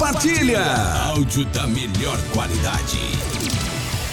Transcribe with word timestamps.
compartilha. 0.00 0.64
Áudio 1.08 1.44
da 1.44 1.66
melhor 1.66 2.18
qualidade. 2.32 2.98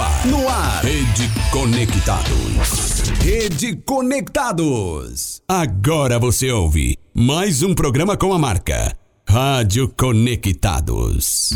Ar, 0.00 0.26
no 0.26 0.36
ar, 0.36 0.42
no 0.42 0.48
ar. 0.48 0.84
Rede 0.84 1.30
Conectados. 1.50 3.02
Rede 3.20 3.76
Conectados. 3.84 5.42
Agora 5.48 6.18
você 6.18 6.50
ouve 6.50 6.96
mais 7.14 7.62
um 7.62 7.74
programa 7.74 8.16
com 8.16 8.32
a 8.32 8.38
marca 8.38 8.96
Rádio 9.28 9.92
Conectados. 9.96 11.50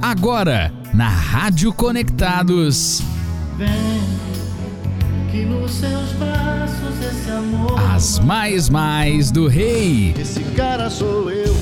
Agora, 0.00 0.72
na 0.94 1.08
Rádio 1.08 1.72
Conectados. 1.72 3.02
Vem, 3.56 3.68
que 5.30 5.44
nos 5.44 5.70
seus 5.72 6.12
braços 6.12 7.00
esse 7.00 7.30
amor. 7.30 7.78
As 7.92 8.18
mais 8.20 8.68
mais 8.68 9.30
do 9.30 9.48
rei. 9.48 10.14
Esse 10.18 10.42
cara 10.54 10.88
sou 10.90 11.30
eu. 11.30 11.54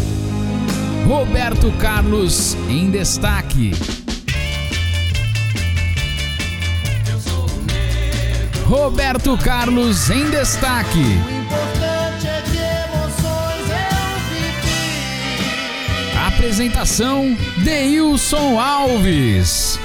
Roberto 1.11 1.73
Carlos 1.73 2.57
em 2.69 2.89
destaque. 2.89 3.73
Roberto 8.65 9.37
Carlos 9.39 10.09
em 10.09 10.31
destaque. 10.31 11.03
Apresentação 16.29 17.37
Deilson 17.65 18.61
Alves. 18.61 19.81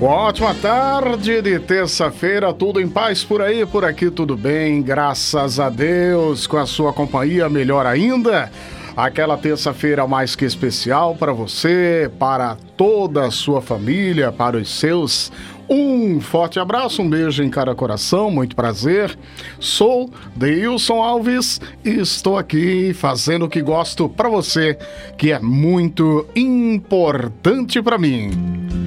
Ótima 0.00 0.54
tarde 0.54 1.40
de 1.40 1.58
terça-feira, 1.58 2.52
tudo 2.52 2.82
em 2.82 2.86
paz 2.86 3.24
por 3.24 3.40
aí, 3.40 3.64
por 3.64 3.82
aqui 3.82 4.10
tudo 4.10 4.36
bem, 4.36 4.82
graças 4.82 5.58
a 5.58 5.70
Deus, 5.70 6.46
com 6.46 6.58
a 6.58 6.66
sua 6.66 6.92
companhia 6.92 7.48
melhor 7.48 7.86
ainda. 7.86 8.50
Aquela 8.94 9.38
terça-feira 9.38 10.06
mais 10.06 10.36
que 10.36 10.44
especial 10.44 11.16
para 11.16 11.32
você, 11.32 12.10
para 12.18 12.58
toda 12.76 13.24
a 13.24 13.30
sua 13.30 13.62
família, 13.62 14.30
para 14.30 14.58
os 14.58 14.68
seus. 14.68 15.32
Um 15.68 16.20
forte 16.20 16.60
abraço, 16.60 17.00
um 17.00 17.08
beijo 17.08 17.42
em 17.42 17.48
cada 17.48 17.74
coração, 17.74 18.30
muito 18.30 18.54
prazer. 18.54 19.18
Sou 19.58 20.10
Deilson 20.36 21.02
Alves 21.02 21.58
e 21.82 21.90
estou 22.00 22.36
aqui 22.36 22.92
fazendo 22.92 23.46
o 23.46 23.48
que 23.48 23.62
gosto 23.62 24.10
para 24.10 24.28
você, 24.28 24.78
que 25.16 25.32
é 25.32 25.38
muito 25.38 26.26
importante 26.36 27.80
para 27.80 27.96
mim. 27.96 28.85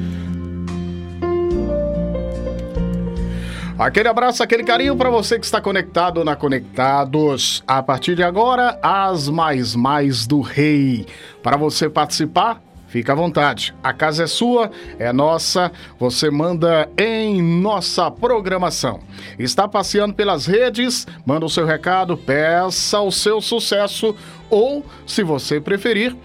Aquele 3.79 4.09
abraço, 4.09 4.43
aquele 4.43 4.65
carinho 4.65 4.93
para 4.97 5.09
você 5.09 5.39
que 5.39 5.45
está 5.45 5.61
conectado 5.61 6.21
na 6.25 6.35
Conectados. 6.35 7.63
A 7.65 7.81
partir 7.81 8.13
de 8.13 8.21
agora, 8.21 8.77
as 8.83 9.29
mais 9.29 9.73
mais 9.73 10.27
do 10.27 10.41
rei. 10.41 11.05
Para 11.41 11.55
você 11.55 11.89
participar, 11.89 12.61
fica 12.89 13.13
à 13.13 13.15
vontade. 13.15 13.73
A 13.81 13.93
casa 13.93 14.25
é 14.25 14.27
sua, 14.27 14.69
é 14.97 15.13
nossa. 15.13 15.71
Você 15.97 16.29
manda 16.29 16.89
em 16.97 17.41
nossa 17.41 18.11
programação. 18.11 18.99
Está 19.37 19.67
passeando 19.67 20.13
pelas 20.13 20.45
redes? 20.45 21.07
Manda 21.25 21.45
o 21.45 21.49
seu 21.49 21.65
recado, 21.65 22.17
peça 22.17 22.99
o 22.99 23.11
seu 23.11 23.39
sucesso 23.39 24.15
ou, 24.49 24.83
se 25.05 25.21
você 25.23 25.61
preferir, 25.61 26.15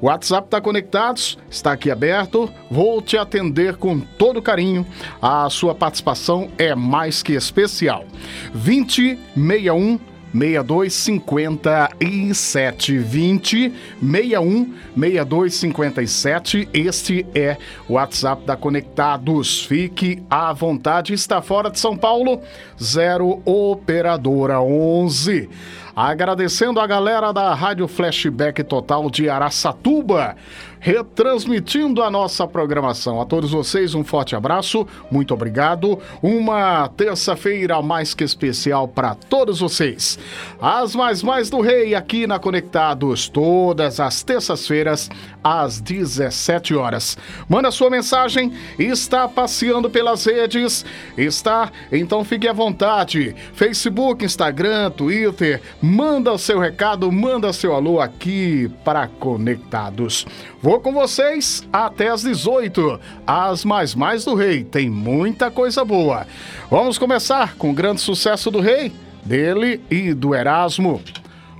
o 0.00 0.06
WhatsApp 0.06 0.46
está 0.46 0.60
conectados, 0.60 1.38
está 1.50 1.72
aqui 1.72 1.90
aberto, 1.90 2.50
vou 2.70 3.00
te 3.00 3.16
atender 3.16 3.76
com 3.76 3.98
todo 3.98 4.42
carinho. 4.42 4.86
A 5.20 5.48
sua 5.48 5.74
participação 5.74 6.50
é 6.58 6.74
mais 6.74 7.22
que 7.22 7.32
especial. 7.32 8.04
2061 8.52 9.98
6257 10.32 12.98
20 12.98 13.72
61 14.00 14.74
6257 14.96 16.68
Este 16.72 17.26
é 17.34 17.56
o 17.88 17.94
WhatsApp 17.94 18.44
da 18.44 18.56
Conectados. 18.56 19.64
Fique 19.64 20.22
à 20.30 20.52
vontade. 20.52 21.12
Está 21.12 21.42
fora 21.42 21.68
de 21.70 21.80
São 21.80 21.96
Paulo? 21.96 22.40
0 22.80 23.42
Operadora 23.44 24.60
11. 24.60 25.48
Agradecendo 25.94 26.80
a 26.80 26.86
galera 26.86 27.32
da 27.32 27.52
Rádio 27.52 27.88
Flashback 27.88 28.62
Total 28.64 29.10
de 29.10 29.28
Araçatuba, 29.28 30.36
retransmitindo 30.80 32.02
a 32.02 32.10
nossa 32.10 32.46
programação. 32.48 33.20
A 33.20 33.26
todos 33.26 33.50
vocês, 33.50 33.94
um 33.94 34.02
forte 34.02 34.34
abraço, 34.34 34.86
muito 35.10 35.34
obrigado. 35.34 35.98
Uma 36.22 36.88
terça-feira 36.88 37.80
mais 37.82 38.14
que 38.14 38.24
especial 38.24 38.88
para 38.88 39.14
todos 39.14 39.60
vocês. 39.60 40.18
As 40.60 40.96
mais 40.96 41.22
mais 41.22 41.50
do 41.50 41.60
Rei 41.60 41.94
aqui 41.94 42.26
na 42.26 42.38
Conectados, 42.38 43.28
todas 43.28 44.00
as 44.00 44.22
terças-feiras, 44.22 45.10
às 45.42 45.80
17 45.80 46.74
horas. 46.74 47.16
Manda 47.48 47.70
sua 47.70 47.90
mensagem, 47.90 48.52
está 48.78 49.28
passeando 49.28 49.90
pelas 49.90 50.24
redes, 50.24 50.84
está? 51.16 51.70
Então 51.90 52.24
fique 52.24 52.48
à 52.48 52.52
vontade. 52.52 53.34
Facebook, 53.54 54.24
Instagram, 54.24 54.90
Twitter, 54.90 55.60
manda 55.80 56.36
seu 56.38 56.58
recado, 56.58 57.10
manda 57.10 57.52
seu 57.52 57.74
alô 57.74 58.00
aqui 58.00 58.70
para 58.84 59.06
Conectados. 59.06 60.26
Vou 60.62 60.80
com 60.80 60.92
vocês 60.92 61.66
até 61.72 62.08
às 62.08 62.22
18, 62.22 63.00
as 63.26 63.64
mais 63.64 63.94
mais 63.94 64.24
do 64.24 64.34
Rei. 64.34 64.64
Tem 64.64 64.90
muita 64.90 65.50
coisa 65.50 65.84
boa. 65.84 66.26
Vamos 66.70 66.98
começar 66.98 67.56
com 67.56 67.70
o 67.70 67.74
grande 67.74 68.00
sucesso 68.00 68.50
do 68.50 68.60
Rei, 68.60 68.92
dele 69.24 69.80
e 69.90 70.12
do 70.12 70.34
Erasmo. 70.34 71.02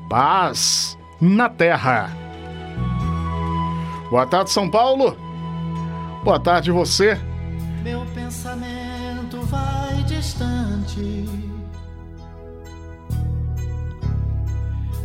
Paz 0.08 0.98
na 1.20 1.48
Terra. 1.48 2.19
Boa 4.10 4.26
tarde, 4.26 4.50
São 4.50 4.68
Paulo. 4.68 5.16
Boa 6.24 6.40
tarde, 6.40 6.72
você. 6.72 7.16
Meu 7.84 8.04
pensamento 8.06 9.40
vai 9.42 10.02
distante. 10.02 11.28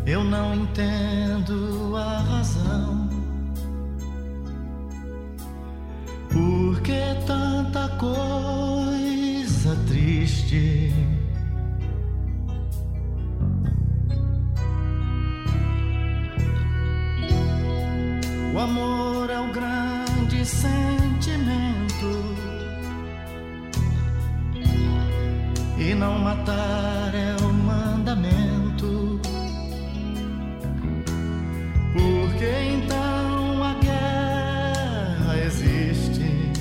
Eu 0.07 0.23
não 0.23 0.55
entendo 0.55 1.95
a 1.95 2.19
razão. 2.19 3.07
Por 6.31 6.81
que 6.81 7.15
tanta 7.27 7.87
coisa 7.97 9.75
triste? 9.87 10.94
O 18.55 18.57
amor 18.57 19.29
é 19.29 19.37
o 19.37 19.51
grande 19.51 20.45
sentimento. 20.45 22.11
E 25.77 25.93
não 25.93 26.17
matar 26.19 27.11
é 27.13 27.35
o 27.43 27.51
mandamento. 27.51 29.19
Porque 31.91 32.49
então 32.77 33.61
a 33.61 33.73
guerra 33.73 35.37
existe. 35.45 36.53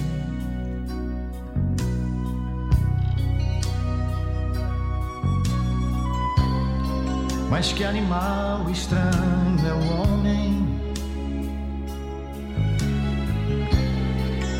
Mas 7.48 7.72
que 7.72 7.84
animal 7.84 8.68
estranho 8.68 9.68
é 9.68 9.72
o 9.72 10.00
homem. 10.00 10.13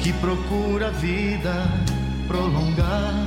que 0.05 0.13
procura 0.13 0.89
a 0.89 0.91
vida 0.91 1.67
prolongar, 2.29 3.27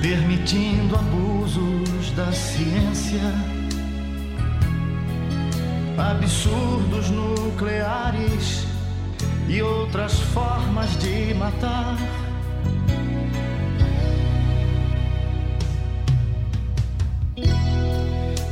permitindo 0.00 0.94
abusos 0.94 2.12
da 2.12 2.30
ciência, 2.30 3.34
absurdos 5.98 7.10
nucleares 7.10 8.64
e 9.48 9.60
outras 9.60 10.20
formas 10.20 10.96
de 11.00 11.34
matar. 11.34 11.96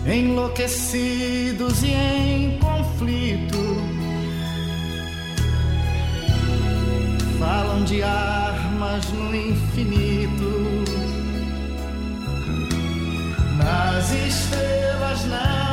Enlouquecidos 0.04 1.84
e 1.84 1.92
em 1.92 2.58
conflito 2.58 3.97
falam 7.48 7.82
de 7.82 8.02
armas 8.02 9.10
no 9.10 9.34
infinito, 9.34 10.84
nas 13.56 14.12
estrelas, 14.12 15.24
nas 15.24 15.67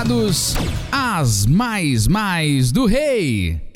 convidados, 0.00 0.54
as 0.90 1.46
mais 1.46 2.08
mais 2.08 2.72
do 2.72 2.86
rei. 2.86 3.69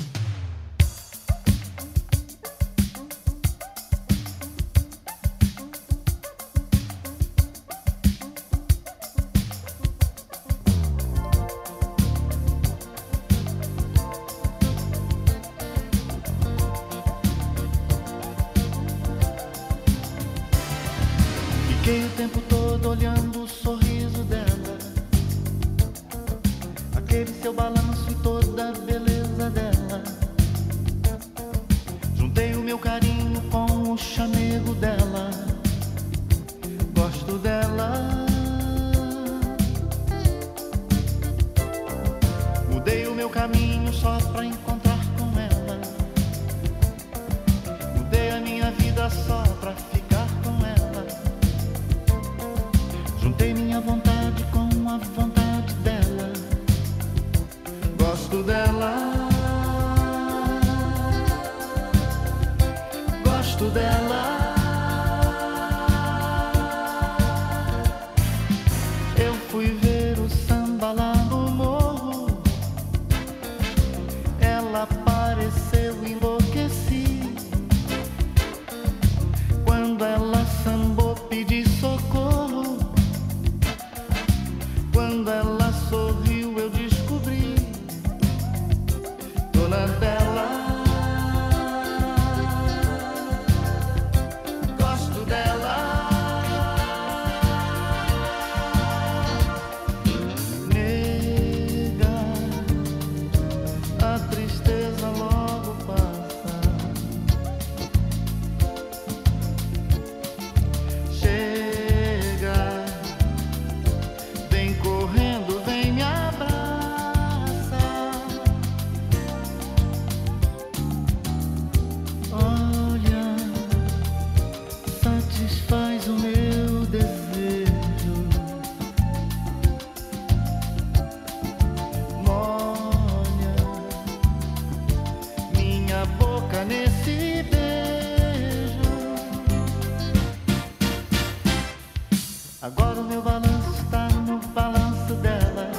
Agora 142.64 142.98
o 142.98 143.04
meu 143.04 143.20
balanço 143.20 143.70
está 143.78 144.08
no 144.26 144.38
balanço 144.54 145.12
dela. 145.16 145.70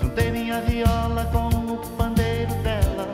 Juntei 0.00 0.30
minha 0.30 0.58
viola 0.62 1.26
com 1.26 1.48
o 1.74 1.76
pandeiro 1.98 2.54
dela. 2.62 3.12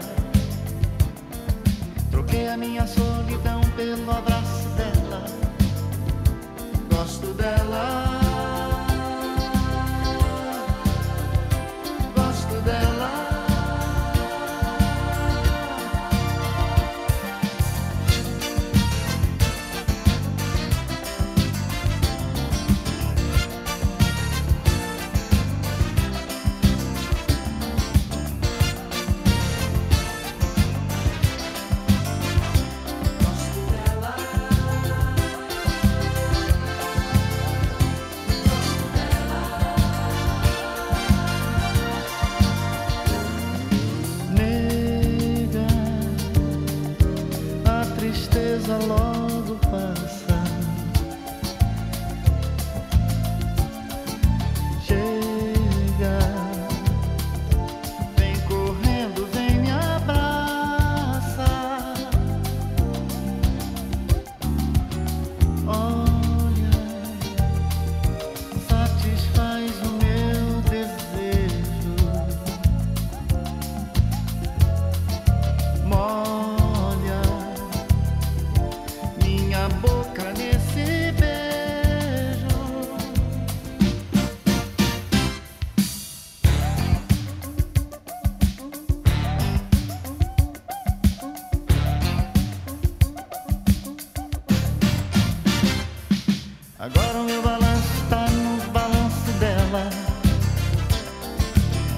Troquei 2.12 2.46
a 2.46 2.56
minha 2.56 2.87
solidão 2.87 3.61
pelo 3.75 4.08
abraço 4.08 4.68
dela. 4.76 5.25
Gosto 6.88 7.35
dela. 7.35 8.05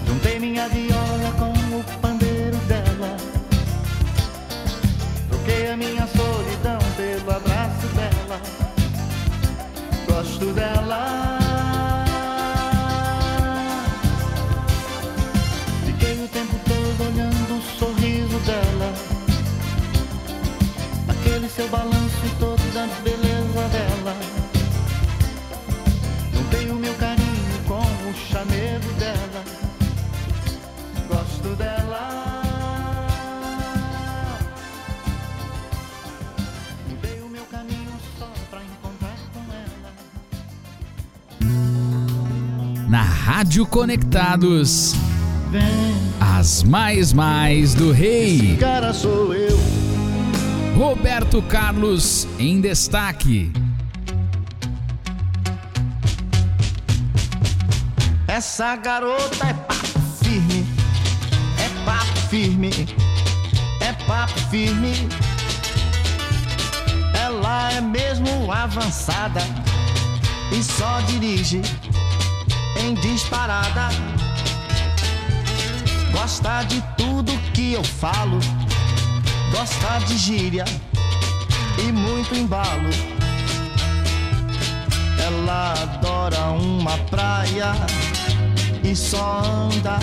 Juntei 0.06 0.38
minha 0.40 0.68
viola 0.68 1.32
com 1.38 1.52
o 1.76 1.85
pandeiro 2.00 2.56
dela. 2.66 3.16
Troquei 5.28 5.70
a 5.70 5.76
minha 5.76 6.06
solidão 6.06 6.78
pelo 6.97 7.30
abraço 7.30 7.87
dela. 7.94 8.40
Gosto 10.06 10.47
dela. 10.52 11.38
Fiquei 15.87 16.25
o 16.25 16.28
tempo 16.28 16.56
todo 16.66 17.08
olhando 17.08 17.58
o 17.58 17.62
sorriso 17.78 18.38
dela. 18.40 18.92
Aquele 21.08 21.49
seu 21.49 21.68
balanço 21.68 22.26
e 22.26 22.30
toda 22.40 22.85
a 22.85 22.87
beleza 23.02 23.68
dela. 23.68 24.38
Chamego 28.30 28.92
dela. 28.99 29.44
Gosto 31.08 31.56
dela. 31.56 32.42
Mudei 36.88 37.20
o 37.23 37.28
meu 37.28 37.44
caminho 37.44 37.90
só 38.18 38.30
pra 38.50 38.61
encontrar 38.62 39.16
com 39.32 39.40
ela. 39.52 39.92
Na 42.88 43.02
Rádio 43.02 43.64
Conectados, 43.66 44.94
Vem, 45.50 45.62
as 46.20 46.62
mais 46.62 47.12
mais 47.14 47.75
do 47.75 47.90
rei. 47.92 48.56
cara 48.58 48.92
sou 48.92 49.32
eu. 49.35 49.58
Roberto 50.76 51.40
Carlos 51.42 52.28
em 52.38 52.61
destaque. 52.61 53.50
Essa 58.38 58.76
garota 58.76 59.49
é 59.49 59.52
papo 59.52 59.99
firme, 60.23 60.64
é 61.59 61.85
papo 61.85 62.18
firme, 62.30 62.71
é 63.80 63.92
papo 64.07 64.38
firme. 64.49 65.09
Ela 67.21 67.73
é 67.73 67.80
mesmo 67.80 68.52
avançada 68.52 69.40
e 70.52 70.62
só 70.62 71.00
dirige 71.09 71.61
em 72.80 72.95
disparada. 72.95 73.88
Gosta 76.12 76.62
de 76.62 76.80
tudo 76.97 77.37
que 77.52 77.73
eu 77.73 77.83
falo, 77.83 78.38
gosta 79.50 79.99
de 80.07 80.16
gíria 80.16 80.64
e 81.76 81.90
muito 81.90 82.37
embalo. 82.37 82.88
Ela 85.26 85.73
adora 85.73 86.52
uma 86.52 86.97
praia 87.11 87.75
e 88.90 88.97
só 88.97 89.42
anda 89.45 89.99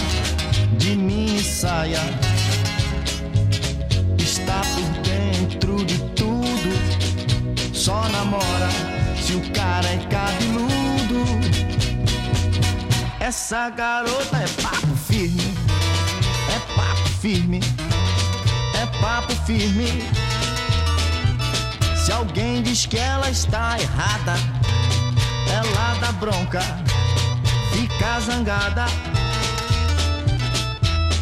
de 0.77 0.95
mini 0.95 1.41
saia. 1.43 2.01
Está 4.19 4.61
por 4.61 5.01
dentro 5.01 5.83
de 5.83 5.97
tudo, 6.13 7.73
só 7.73 8.07
namora 8.09 8.69
se 9.19 9.33
o 9.33 9.41
cara 9.53 9.87
é 9.87 9.97
cabeludo. 10.07 11.25
Essa 13.19 13.71
garota 13.71 14.37
é 14.37 14.47
papo 14.61 14.95
firme, 15.07 15.57
é 16.55 16.59
papo 16.75 17.09
firme, 17.21 17.59
é 18.79 18.85
papo 19.01 19.33
firme. 19.47 20.03
Se 21.95 22.11
alguém 22.11 22.61
diz 22.61 22.85
que 22.85 22.97
ela 22.97 23.31
está 23.31 23.79
errada, 23.79 24.35
ela 25.49 25.95
dá 25.99 26.11
bronca, 26.11 26.84
fica 27.95 28.19
zangada, 28.19 28.85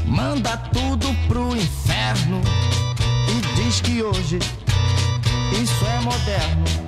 manda 0.05 0.57
tudo 0.71 1.13
pro 1.27 1.55
inferno 1.55 2.41
e 3.27 3.55
diz 3.55 3.81
que 3.81 4.01
hoje 4.01 4.39
isso 5.51 5.85
é 5.85 6.01
moderno. 6.01 6.82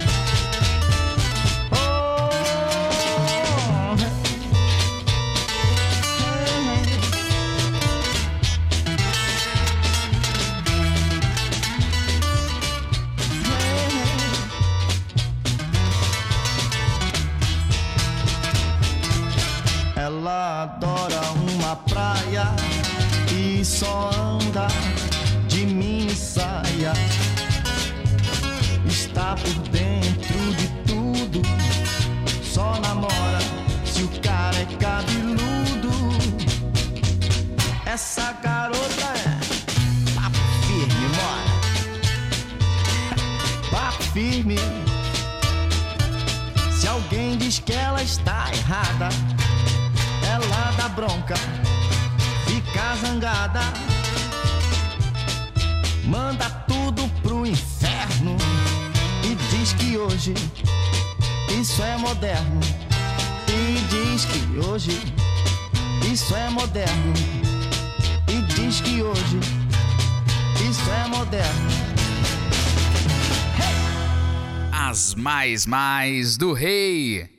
Mais 75.55 75.67
mais 75.67 76.35
do 76.35 76.51
rei. 76.51 77.34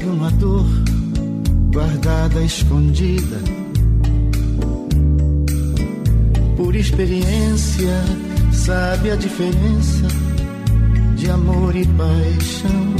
Sabe 0.00 0.06
uma 0.06 0.30
dor 0.30 0.66
guardada, 1.72 2.42
escondida. 2.42 3.36
Por 6.56 6.74
experiência, 6.74 7.92
sabe 8.50 9.10
a 9.10 9.16
diferença 9.16 10.08
de 11.16 11.30
amor 11.30 11.76
e 11.76 11.84
paixão. 11.86 12.94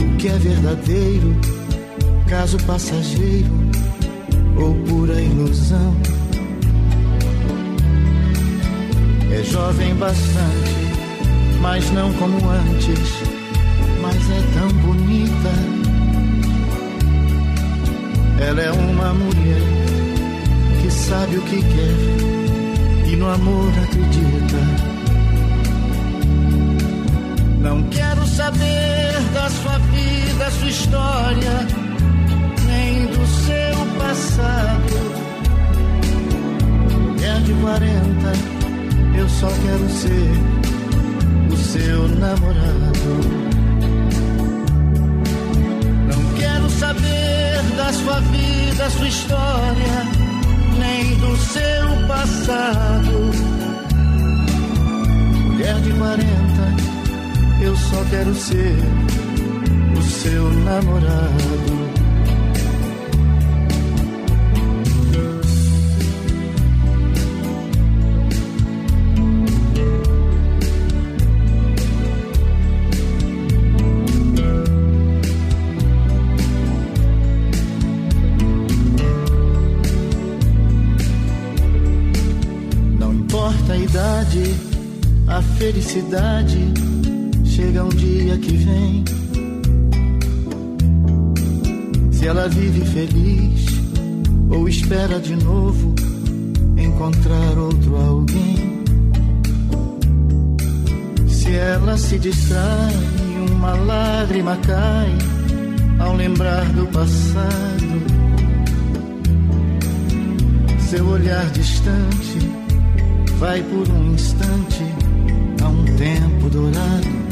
O 0.00 0.16
que 0.16 0.28
é 0.28 0.38
verdadeiro 0.38 1.36
caso 2.28 2.58
passageiro 2.64 3.50
ou 4.56 4.74
pura 4.86 5.20
ilusão. 5.20 5.94
É 9.30 9.42
jovem 9.44 9.94
bastante, 9.94 10.74
mas 11.60 11.90
não 11.92 12.12
como 12.14 12.38
antes, 12.50 13.31
mas 14.12 14.30
é 14.30 14.42
tão 14.52 14.68
bonita. 14.80 15.52
Ela 18.40 18.60
é 18.60 18.70
uma 18.72 19.14
mulher 19.14 19.62
que 20.80 20.90
sabe 20.90 21.36
o 21.36 21.42
que 21.42 21.62
quer 21.62 23.10
e 23.10 23.16
no 23.16 23.28
amor 23.28 23.72
acredita. 23.84 24.92
Não 27.60 27.82
quero 27.84 28.26
saber 28.26 29.12
da 29.32 29.48
sua 29.48 29.78
vida, 29.78 30.50
sua 30.50 30.68
história 30.68 31.66
nem 32.66 33.06
do 33.06 33.26
seu 33.26 33.86
passado. 33.98 35.12
Mulher 37.00 37.40
de 37.42 37.54
40, 37.54 39.18
eu 39.18 39.28
só 39.28 39.48
quero 39.48 39.88
ser 39.90 40.30
o 41.52 41.56
seu 41.56 42.08
namorado. 42.08 43.41
Sua 47.92 48.20
vida, 48.20 48.62
da 48.82 48.90
sua 48.90 49.08
história, 49.08 50.06
nem 50.78 51.14
do 51.16 51.36
seu 51.36 52.06
passado. 52.08 53.30
Mulher 55.46 55.80
de 55.80 55.92
40, 55.92 56.26
eu 57.62 57.76
só 57.76 58.04
quero 58.10 58.34
ser 58.34 58.76
o 59.96 60.02
seu 60.02 60.50
namorado. 60.64 61.81
Felicidade 85.62 86.58
chega 87.44 87.84
um 87.84 87.88
dia 87.90 88.36
que 88.36 88.56
vem. 88.56 89.04
Se 92.10 92.26
ela 92.26 92.48
vive 92.48 92.84
feliz 92.84 93.66
ou 94.50 94.68
espera 94.68 95.20
de 95.20 95.36
novo 95.36 95.94
encontrar 96.76 97.56
outro 97.56 97.94
alguém. 97.94 98.82
Se 101.28 101.54
ela 101.54 101.96
se 101.96 102.18
distrai, 102.18 102.94
uma 103.52 103.74
lágrima 103.74 104.56
cai 104.66 105.16
ao 106.00 106.16
lembrar 106.16 106.64
do 106.72 106.86
passado. 106.88 108.02
Seu 110.90 111.06
olhar 111.06 111.48
distante 111.50 112.50
vai 113.38 113.62
por 113.62 113.88
um 113.92 114.12
instante 114.12 115.01
a 115.62 115.68
um 115.68 115.84
tempo 115.96 116.50
dourado. 116.50 117.22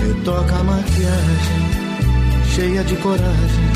Retoca 0.00 0.56
a 0.56 0.64
maquiagem, 0.64 1.58
cheia 2.54 2.84
de 2.84 2.96
coragem. 2.96 3.72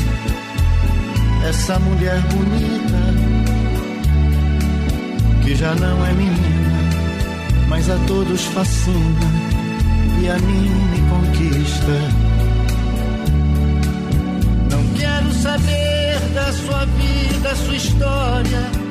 Essa 1.47 1.79
mulher 1.79 2.21
bonita, 2.23 2.97
que 5.43 5.55
já 5.55 5.73
não 5.75 6.05
é 6.05 6.13
menina, 6.13 6.79
mas 7.67 7.89
a 7.89 7.97
todos 8.07 8.43
fascina 8.45 9.31
e 10.21 10.29
a 10.29 10.37
mim 10.39 10.69
me 10.69 11.09
conquista. 11.09 11.97
Não 14.71 14.93
quero 14.95 15.31
saber 15.33 16.19
da 16.33 16.51
sua 16.53 16.85
vida, 16.85 17.55
sua 17.55 17.75
história 17.75 18.86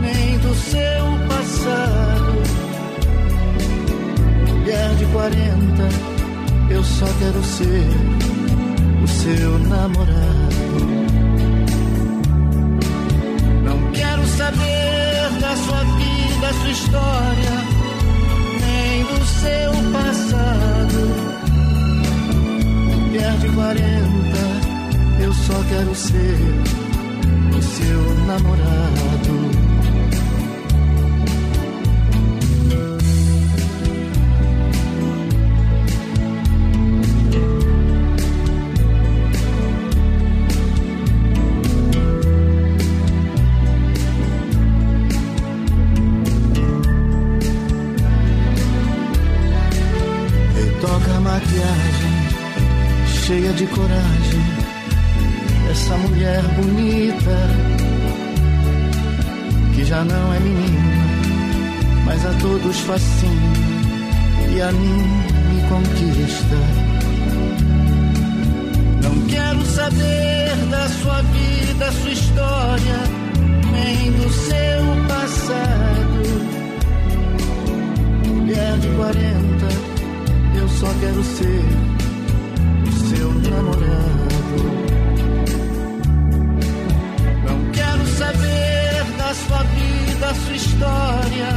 nem 0.00 0.38
do 0.38 0.54
seu 0.54 1.04
passado. 1.28 2.42
Mulher 4.48 4.94
de 4.96 5.06
40, 5.06 5.88
eu 6.70 6.82
só 6.84 7.06
quero 7.18 7.42
ser 7.44 7.88
o 9.02 9.08
seu 9.08 9.58
namorado. 9.58 10.50
Não 13.64 13.92
quero 13.92 14.26
saber 14.26 15.30
da 15.40 15.56
sua 15.56 15.84
vida, 15.84 16.52
sua 16.60 16.70
história, 16.70 17.56
nem 18.60 19.04
do 19.04 19.24
seu 19.24 19.72
passado. 19.92 21.00
Mulher 22.96 23.32
de 23.38 23.48
40, 23.48 25.24
eu 25.24 25.32
só 25.32 25.54
quero 25.68 25.94
ser 25.94 26.38
o 27.56 27.62
seu 27.62 28.14
namorado. 28.26 29.49
De 53.60 53.66
coragem, 53.66 54.40
essa 55.70 55.94
mulher 55.98 56.42
bonita, 56.56 57.36
que 59.74 59.84
já 59.84 60.02
não 60.02 60.32
é 60.32 60.40
menina, 60.40 60.80
mas 62.06 62.24
a 62.24 62.32
todos 62.40 62.80
fascina 62.80 63.52
e 64.56 64.62
a 64.62 64.72
mim 64.72 65.02
me 65.50 65.60
conquista. 65.68 66.56
Não 69.02 69.26
quero 69.26 69.62
saber 69.66 70.56
da 70.70 70.88
sua 70.88 71.20
vida, 71.20 71.92
sua 71.92 72.12
história, 72.12 72.98
nem 73.72 74.10
do 74.12 74.30
seu 74.30 75.06
passado. 75.06 76.22
Mulher 78.26 78.78
de 78.78 78.88
40, 78.96 80.58
eu 80.58 80.66
só 80.66 80.88
quero 80.98 81.22
ser 81.22 81.89
namorado. 83.50 84.30
Não 87.46 87.72
quero 87.72 88.06
saber 88.06 89.04
da 89.18 89.34
sua 89.34 89.62
vida, 89.64 90.34
sua 90.34 90.56
história, 90.56 91.48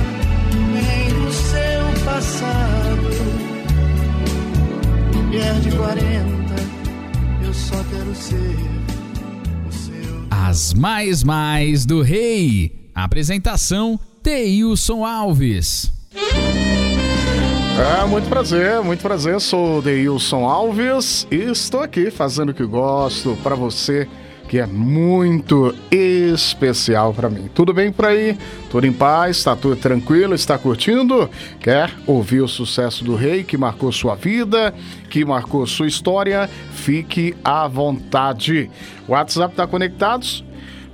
nem 0.73 1.09
do 1.09 1.31
seu 1.31 2.05
passado. 2.05 3.09
Mulher 5.15 5.53
de 5.61 5.71
40, 5.71 6.55
eu 7.43 7.53
só 7.53 7.83
quero 7.83 8.15
ser 8.15 8.57
o 9.67 9.71
seu. 9.71 10.27
As 10.29 10.73
mais 10.73 11.23
mais 11.23 11.85
do 11.85 12.01
rei. 12.01 12.89
Apresentação 12.93 13.99
Teilson 14.21 15.03
Alves. 15.05 15.91
É, 17.75 18.05
muito 18.05 18.29
prazer, 18.29 18.81
muito 18.81 19.01
prazer. 19.01 19.39
Sou 19.41 19.81
Deilson 19.81 20.47
Alves 20.47 21.27
e 21.31 21.37
estou 21.37 21.81
aqui 21.81 22.11
fazendo 22.11 22.49
o 22.49 22.53
que 22.53 22.63
gosto 22.63 23.35
para 23.41 23.55
você 23.55 24.07
que 24.47 24.59
é 24.59 24.67
muito 24.67 25.73
especial 25.89 27.11
para 27.11 27.27
mim. 27.27 27.49
Tudo 27.55 27.73
bem 27.73 27.91
por 27.91 28.05
aí? 28.05 28.37
Tudo 28.69 28.85
em 28.85 28.93
paz? 28.93 29.37
Está 29.37 29.55
tudo 29.55 29.75
tranquilo? 29.75 30.35
Está 30.35 30.59
curtindo? 30.59 31.27
Quer 31.59 31.91
ouvir 32.05 32.41
o 32.41 32.47
sucesso 32.47 33.03
do 33.03 33.15
rei 33.15 33.43
que 33.43 33.57
marcou 33.57 33.91
sua 33.91 34.13
vida, 34.13 34.71
que 35.09 35.25
marcou 35.25 35.65
sua 35.65 35.87
história? 35.87 36.47
Fique 36.71 37.35
à 37.43 37.67
vontade. 37.67 38.69
WhatsApp 39.07 39.53
está 39.53 39.65
conectados? 39.65 40.45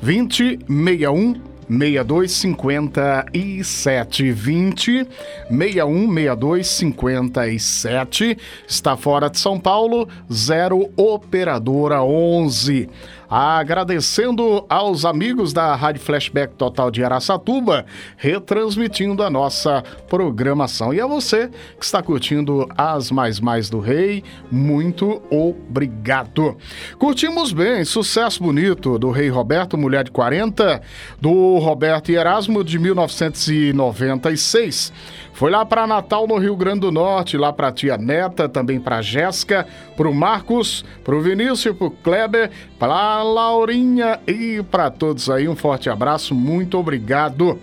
2061 0.01 1.48
6257 1.69 4.31
20 4.31 5.07
61 5.49 6.13
62 6.13 6.67
57 6.67 8.37
está 8.67 8.97
fora 8.97 9.29
de 9.29 9.39
São 9.39 9.57
Paulo 9.59 10.09
0 10.31 10.91
operadora 10.97 12.03
11 12.03 12.89
Agradecendo 13.29 14.65
aos 14.67 15.05
amigos 15.05 15.53
da 15.53 15.75
Rádio 15.75 16.01
Flashback 16.01 16.55
Total 16.55 16.89
de 16.89 17.03
Araçatuba, 17.03 17.85
retransmitindo 18.17 19.21
a 19.21 19.29
nossa 19.29 19.83
programação. 20.09 20.91
E 20.93 20.99
a 20.99 21.05
você 21.05 21.51
que 21.77 21.85
está 21.85 22.01
curtindo 22.01 22.67
as 22.75 23.11
Mais 23.11 23.39
Mais 23.39 23.69
do 23.69 23.79
Rei, 23.79 24.23
muito 24.51 25.21
obrigado. 25.29 26.57
Curtimos 26.97 27.53
bem, 27.53 27.85
sucesso 27.85 28.41
bonito 28.41 28.97
do 28.97 29.11
Rei 29.11 29.29
Roberto, 29.29 29.77
Mulher 29.77 30.05
de 30.05 30.11
40, 30.11 30.81
do 31.21 31.59
Roberto 31.59 32.09
Erasmo 32.09 32.63
de 32.63 32.79
1996. 32.79 34.91
Foi 35.39 35.49
lá 35.49 35.65
para 35.65 35.87
Natal, 35.87 36.27
no 36.27 36.37
Rio 36.37 36.55
Grande 36.55 36.81
do 36.81 36.91
Norte, 36.91 37.37
lá 37.37 37.53
para 37.53 37.71
tia 37.71 37.97
Neta, 37.97 38.49
também 38.49 38.77
para 38.77 39.01
Jéssica, 39.01 39.65
para 39.99 40.07
o 40.07 40.15
Marcos, 40.15 40.85
para 41.03 41.13
o 41.13 41.19
Vinícius, 41.19 41.75
para 41.75 41.87
o 41.87 41.91
Kleber, 41.91 42.49
para 42.79 42.93
a 42.93 43.21
Laurinha 43.21 44.17
e 44.25 44.63
para 44.71 44.89
todos 44.89 45.29
aí. 45.29 45.45
Um 45.45 45.57
forte 45.57 45.89
abraço, 45.89 46.33
muito 46.33 46.77
obrigado. 46.77 47.59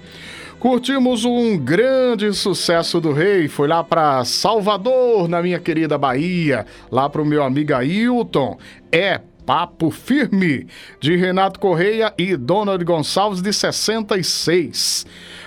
Curtimos 0.59 1.25
um 1.25 1.57
grande 1.57 2.31
sucesso 2.35 3.01
do 3.01 3.11
rei, 3.11 3.49
foi 3.49 3.67
lá 3.67 3.83
para 3.83 4.23
Salvador, 4.27 5.27
na 5.29 5.41
minha 5.41 5.59
querida 5.59 5.97
Bahia, 5.97 6.67
lá 6.91 7.09
para 7.09 7.23
o 7.23 7.25
meu 7.25 7.43
amigo 7.43 7.73
Ailton. 7.73 8.59
É 8.93 9.19
Papo 9.47 9.91
Firme, 9.91 10.67
de 11.01 11.17
Renato 11.17 11.59
Correia 11.59 12.13
e 12.19 12.37
Donald 12.37 12.85
Gonçalves, 12.85 13.41
de 13.41 13.51
66. 13.51 15.07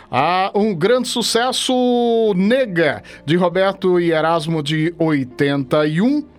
Ah, 0.10 0.52
um 0.56 0.74
grande 0.74 1.08
sucesso, 1.08 2.34
Nega, 2.36 3.04
de 3.28 3.36
Roberto 3.36 4.00
e 4.00 4.12
Erasmo, 4.12 4.64
de 4.64 4.92
81. 4.98 6.39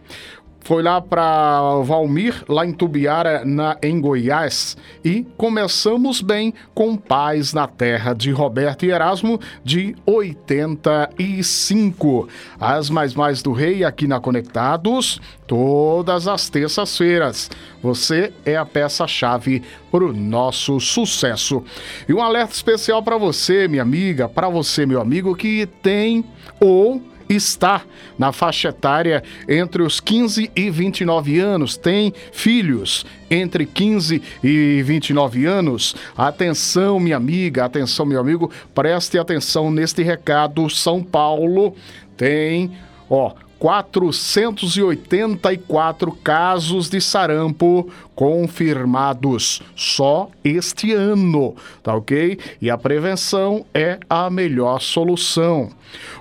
Foi 0.70 0.84
lá 0.84 1.00
para 1.00 1.80
Valmir, 1.82 2.44
lá 2.48 2.64
em 2.64 2.70
Tubiara, 2.70 3.44
na, 3.44 3.76
em 3.82 4.00
Goiás. 4.00 4.76
E 5.04 5.26
começamos 5.36 6.20
bem 6.20 6.54
com 6.72 6.96
Paz 6.96 7.52
na 7.52 7.66
Terra, 7.66 8.14
de 8.14 8.30
Roberto 8.30 8.86
e 8.86 8.92
Erasmo, 8.92 9.40
de 9.64 9.96
85. 10.06 12.28
As 12.60 12.88
Mais 12.88 13.14
Mais 13.14 13.42
do 13.42 13.50
Rei 13.50 13.82
aqui 13.82 14.06
na 14.06 14.20
Conectados, 14.20 15.20
todas 15.44 16.28
as 16.28 16.48
terças-feiras. 16.48 17.50
Você 17.82 18.32
é 18.46 18.56
a 18.56 18.64
peça-chave 18.64 19.64
para 19.90 20.04
o 20.04 20.12
nosso 20.12 20.78
sucesso. 20.78 21.64
E 22.08 22.14
um 22.14 22.22
alerta 22.22 22.54
especial 22.54 23.02
para 23.02 23.18
você, 23.18 23.66
minha 23.66 23.82
amiga, 23.82 24.28
para 24.28 24.48
você, 24.48 24.86
meu 24.86 25.00
amigo, 25.00 25.34
que 25.34 25.66
tem 25.82 26.24
ou 26.60 27.02
está 27.30 27.82
na 28.18 28.32
faixa 28.32 28.68
etária 28.68 29.22
entre 29.48 29.82
os 29.82 30.00
15 30.00 30.50
e 30.54 30.70
29 30.70 31.38
anos, 31.38 31.76
tem 31.76 32.12
filhos 32.32 33.06
entre 33.30 33.64
15 33.64 34.20
e 34.42 34.82
29 34.82 35.46
anos. 35.46 35.94
Atenção, 36.16 36.98
minha 36.98 37.16
amiga, 37.16 37.64
atenção, 37.64 38.04
meu 38.04 38.20
amigo, 38.20 38.50
preste 38.74 39.18
atenção 39.18 39.70
neste 39.70 40.02
recado. 40.02 40.68
São 40.68 41.02
Paulo 41.02 41.74
tem, 42.16 42.72
ó, 43.08 43.32
484 43.60 46.12
casos 46.24 46.88
de 46.88 46.98
sarampo 46.98 47.92
confirmados 48.14 49.60
só 49.76 50.30
este 50.42 50.94
ano, 50.94 51.54
tá 51.82 51.94
ok? 51.94 52.38
E 52.60 52.68
a 52.70 52.78
prevenção 52.78 53.66
é 53.74 54.00
a 54.08 54.30
melhor 54.30 54.80
solução. 54.80 55.68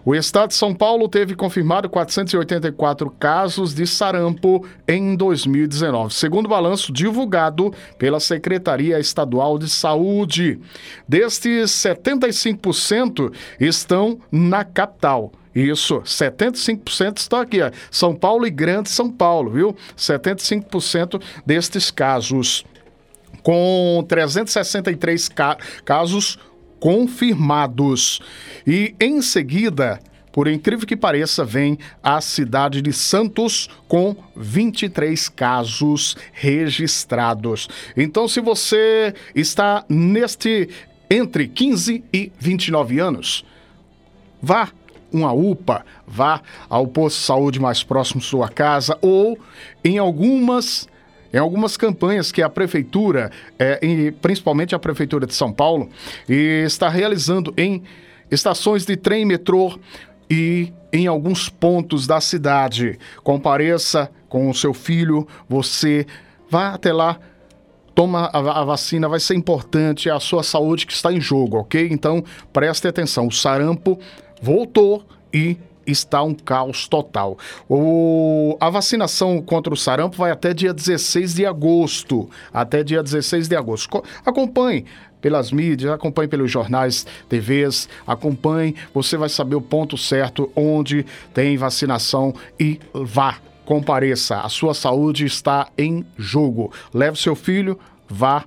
O 0.04 0.14
estado 0.14 0.50
de 0.50 0.56
São 0.56 0.76
Paulo 0.76 1.08
teve 1.08 1.34
confirmado 1.34 1.90
484 1.90 3.10
casos 3.12 3.74
de 3.74 3.88
sarampo 3.88 4.68
em 4.86 5.16
2019, 5.16 6.14
segundo 6.14 6.46
o 6.46 6.50
balanço 6.50 6.92
divulgado 6.92 7.74
pela 7.98 8.20
Secretaria 8.20 9.00
Estadual 9.00 9.58
de 9.58 9.70
Saúde. 9.70 10.60
Destes, 11.08 11.72
75% 11.72 13.32
estão 13.60 14.20
na 14.30 14.66
capital. 14.66 15.32
Isso, 15.54 16.02
75% 16.02 17.18
estão 17.18 17.40
aqui. 17.40 17.62
Ó. 17.62 17.72
São 17.90 18.16
Paulo 18.16 18.46
e 18.46 18.52
Grande 18.52 18.90
São 18.90 19.10
Paulo, 19.10 19.52
viu? 19.52 19.76
75% 19.98 21.22
destes 21.46 21.90
casos. 21.90 22.64
Com 23.42 24.06
363 24.08 25.30
ca 25.30 25.58
casos 25.84 26.38
confirmados. 26.80 28.22
E 28.66 28.96
em 29.00 29.22
seguida, 29.22 30.00
por 30.32 30.48
incrível 30.48 30.86
que 30.86 30.96
pareça, 30.96 31.44
vem 31.44 31.78
a 32.04 32.22
cidade 32.22 32.82
de 32.82 32.94
Santos 32.94 33.70
com 33.88 34.16
23 34.36 35.28
casos 35.30 36.16
registrados. 36.32 37.68
Então, 37.98 38.28
se 38.28 38.40
você 38.40 39.14
está 39.36 39.84
neste 39.90 40.70
entre 41.10 41.48
15 41.48 42.04
e 42.14 42.32
29 42.40 43.00
anos, 43.00 43.44
vá 44.42 44.70
uma 45.12 45.32
UPA, 45.32 45.86
vá 46.08 46.42
ao 46.70 46.88
posto 46.88 47.18
de 47.18 47.26
saúde 47.26 47.60
mais 47.60 47.84
próximo 47.84 48.22
de 48.22 48.28
sua 48.28 48.50
casa 48.50 48.98
ou 49.02 49.38
em 49.84 49.98
algumas 49.98 50.88
em 51.32 51.38
algumas 51.38 51.78
campanhas 51.78 52.32
que 52.32 52.42
a 52.42 52.50
prefeitura, 52.50 53.32
é, 53.60 53.80
principalmente 54.20 54.74
a 54.74 54.80
prefeitura 54.80 55.28
de 55.28 55.34
São 55.36 55.54
Paulo, 55.54 55.88
está 56.28 56.90
realizando 56.90 57.54
em 57.56 57.84
estações 58.32 58.84
de 58.84 58.98
trem, 58.98 59.26
metrô 59.26 59.78
e 60.28 60.74
em 60.92 61.06
alguns 61.06 61.48
pontos 61.48 62.08
da 62.08 62.20
cidade. 62.20 62.98
Compareça 63.24 64.10
com 64.28 64.50
o 64.50 64.56
seu 64.56 64.74
filho, 64.74 65.28
você 65.48 66.06
vá 66.50 66.70
até 66.74 66.92
lá 66.92 67.20
toma 68.00 68.30
a, 68.32 68.64
vacina, 68.64 69.10
vai 69.10 69.20
ser 69.20 69.36
importante, 69.36 70.08
é 70.08 70.12
a 70.14 70.22
sua 70.22 70.42
saúde 70.42 70.88
que 70.88 70.94
está 70.94 71.12
em 71.12 71.20
jogo, 71.20 71.58
ok? 71.58 71.90
Então 71.92 72.24
preste 72.54 72.88
atenção, 72.88 73.28
o 73.28 73.32
sarampo 73.32 74.00
voltou 74.42 75.06
e 75.34 75.58
está 75.86 76.22
um 76.24 76.34
caos 76.34 76.88
total. 76.88 77.38
O, 77.68 78.58
a 78.60 78.70
vacinação 78.70 79.42
contra 79.42 79.74
o 79.74 79.78
sarampo 79.78 80.18
vai 80.18 80.32
até 80.32 80.54
dia 80.54 80.74
16 80.74 81.34
de 81.34 81.46
agosto. 81.46 82.30
Até 82.54 82.84
dia 82.84 83.02
16 83.02 83.48
de 83.48 83.56
agosto. 83.56 84.04
Acompanhe 84.26 84.86
pelas 85.22 85.52
mídias, 85.52 85.92
acompanhe 85.92 86.30
pelos 86.30 86.50
jornais, 86.50 87.06
TVs, 87.28 87.90
acompanhe, 88.08 88.76
você 88.94 89.18
vai 89.18 89.28
saber 89.28 89.56
o 89.56 89.62
ponto 89.62 89.98
certo 89.98 90.50
onde 90.56 91.06
tem 91.34 91.58
vacinação 91.58 92.34
e 92.58 92.80
vá, 92.94 93.38
compareça. 93.66 94.40
A 94.40 94.48
sua 94.50 94.74
saúde 94.74 95.26
está 95.26 95.68
em 95.78 96.06
jogo. 96.18 96.72
Leve 96.94 97.20
seu 97.20 97.36
filho, 97.36 97.78
vá 98.08 98.46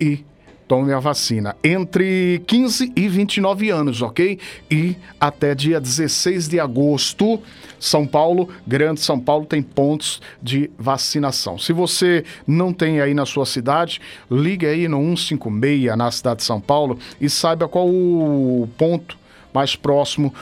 e 0.00 0.24
tome 0.72 0.90
a 0.90 0.98
vacina. 0.98 1.54
Entre 1.62 2.42
15 2.46 2.94
e 2.96 3.06
29 3.06 3.68
anos, 3.68 4.00
ok? 4.00 4.38
E 4.70 4.96
até 5.20 5.54
dia 5.54 5.78
16 5.78 6.48
de 6.48 6.58
agosto, 6.58 7.38
São 7.78 8.06
Paulo, 8.06 8.48
Grande 8.66 9.02
São 9.02 9.20
Paulo, 9.20 9.44
tem 9.44 9.60
pontos 9.60 10.22
de 10.42 10.70
vacinação. 10.78 11.58
Se 11.58 11.74
você 11.74 12.24
não 12.46 12.72
tem 12.72 13.02
aí 13.02 13.12
na 13.12 13.26
sua 13.26 13.44
cidade, 13.44 14.00
ligue 14.30 14.64
aí 14.64 14.88
no 14.88 14.96
156 15.14 15.94
na 15.94 16.10
cidade 16.10 16.38
de 16.38 16.44
São 16.44 16.58
Paulo 16.58 16.98
e 17.20 17.28
saiba 17.28 17.68
qual 17.68 17.86
o 17.86 18.66
ponto 18.78 19.18
mais 19.52 19.76
próximo. 19.76 20.32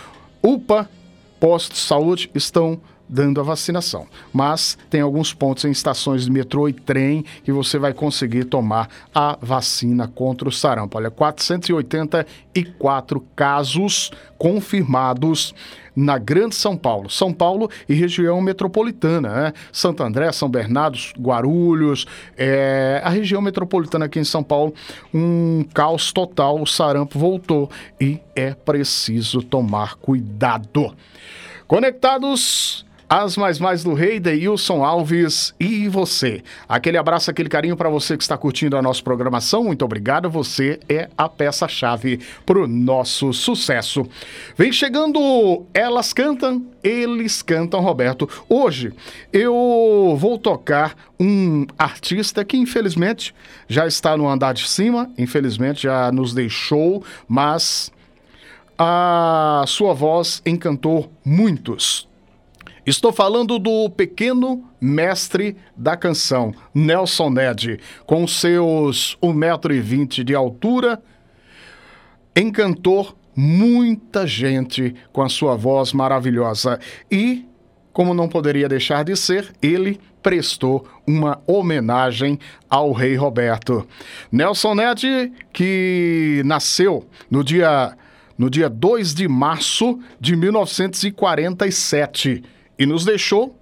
UPA, 0.41 0.89
postos 1.41 1.81
de 1.81 1.85
saúde 1.85 2.31
estão 2.37 2.81
dando 3.11 3.41
a 3.41 3.45
vacinação. 3.45 4.07
Mas 4.33 4.79
tem 4.89 5.01
alguns 5.01 5.35
pontos 5.35 5.65
em 5.65 5.71
estações 5.71 6.27
de 6.27 6.31
metrô 6.31 6.69
e 6.69 6.73
trem 6.73 7.25
que 7.43 7.51
você 7.51 7.77
vai 7.79 7.93
conseguir 7.93 8.45
tomar 8.45 8.89
a 9.13 9.37
vacina 9.43 10.07
contra 10.07 10.49
o 10.49 10.53
sarampo. 10.53 10.97
Olha, 10.97 11.11
484 11.11 13.21
casos 13.35 14.13
confirmados 14.39 15.53
na 15.95 16.19
Grande 16.19 16.55
São 16.55 16.77
Paulo, 16.77 17.11
São 17.11 17.33
Paulo 17.33 17.69
e 17.89 17.95
região 17.95 18.41
metropolitana, 18.41 19.29
né? 19.29 19.53
Santo 19.73 20.03
André, 20.03 20.33
São 20.33 20.49
Bernardo, 20.49 20.99
Guarulhos, 21.19 22.07
é, 22.37 23.01
a 23.05 23.11
região 23.11 23.43
metropolitana 23.43 24.07
aqui 24.07 24.21
em 24.21 24.25
São 24.25 24.43
Paulo, 24.43 24.73
um 25.13 25.65
caos 25.75 26.13
total, 26.13 26.63
o 26.63 26.67
sarampo 26.67 27.19
voltou 27.19 27.69
e 28.01 28.19
é 28.35 28.55
preciso 28.55 29.43
tomar 29.43 29.97
cuidado. 29.97 30.95
Conectados 31.67 32.87
as 33.11 33.37
mais 33.37 33.59
mais 33.59 33.83
do 33.83 33.93
Rei, 33.93 34.21
Deilson 34.21 34.85
Alves 34.85 35.53
e 35.59 35.89
você. 35.89 36.45
Aquele 36.69 36.97
abraço, 36.97 37.29
aquele 37.29 37.49
carinho 37.49 37.77
para 37.77 37.89
você 37.89 38.17
que 38.17 38.23
está 38.23 38.39
curtindo 38.39 38.77
a 38.77 38.83
nossa 38.83 39.03
programação. 39.03 39.65
Muito 39.65 39.85
obrigado. 39.85 40.31
Você 40.31 40.79
é 40.89 41.11
a 41.19 41.29
peça-chave 41.29 42.21
para 42.47 42.61
o 42.61 42.69
nosso 42.69 43.33
sucesso. 43.33 44.07
Vem 44.57 44.71
chegando 44.71 45.67
Elas 45.75 46.13
Cantam, 46.13 46.65
Eles 46.85 47.43
Cantam, 47.43 47.81
Roberto. 47.81 48.29
Hoje 48.49 48.93
eu 49.33 50.15
vou 50.17 50.39
tocar 50.39 50.95
um 51.19 51.67
artista 51.77 52.45
que 52.45 52.57
infelizmente 52.57 53.35
já 53.69 53.89
está 53.89 54.17
no 54.17 54.29
andar 54.29 54.55
de 54.55 54.69
cima, 54.69 55.11
infelizmente 55.19 55.83
já 55.83 56.13
nos 56.13 56.33
deixou, 56.33 57.03
mas 57.27 57.91
a 58.79 59.65
sua 59.67 59.95
voz 59.95 60.41
encantou 60.47 61.13
muitos 61.25 62.09
Estou 62.87 63.13
falando 63.13 63.59
do 63.59 63.91
pequeno 63.91 64.65
mestre 64.81 65.57
da 65.77 65.97
canção, 65.97 66.55
Nelson 66.75 67.29
Ned, 67.29 67.79
com 68.07 68.27
seus 68.27 69.19
1,20m 69.23 70.25
de 70.25 70.35
altura, 70.35 71.03
encantou 72.35 73.15
muita 73.37 74.27
gente 74.27 74.95
com 75.13 75.23
a 75.23 75.29
sua 75.29 75.55
voz 75.57 75.93
maravilhosa. 75.93 76.81
E, 77.11 77.47
como 77.93 78.15
não 78.15 78.29
poderia 78.29 78.69
deixar 78.69 79.05
de 79.05 79.15
ser, 79.15 79.53
ele 79.61 80.01
prestou 80.23 80.87
uma 81.07 81.43
homenagem 81.47 82.39
ao 82.69 82.93
rei 82.93 83.15
Roberto. 83.15 83.87
Nelson 84.33 84.75
Ned, 84.75 85.33
que 85.53 86.41
nasceu 86.47 87.07
no 87.31 87.45
dia, 87.45 87.95
no 88.39 88.49
dia 88.49 88.71
2 88.71 89.13
de 89.13 89.29
março 89.29 89.99
de 90.19 90.35
1947 90.35 92.43
e 92.81 92.87
nos 92.87 93.05
deixou 93.05 93.55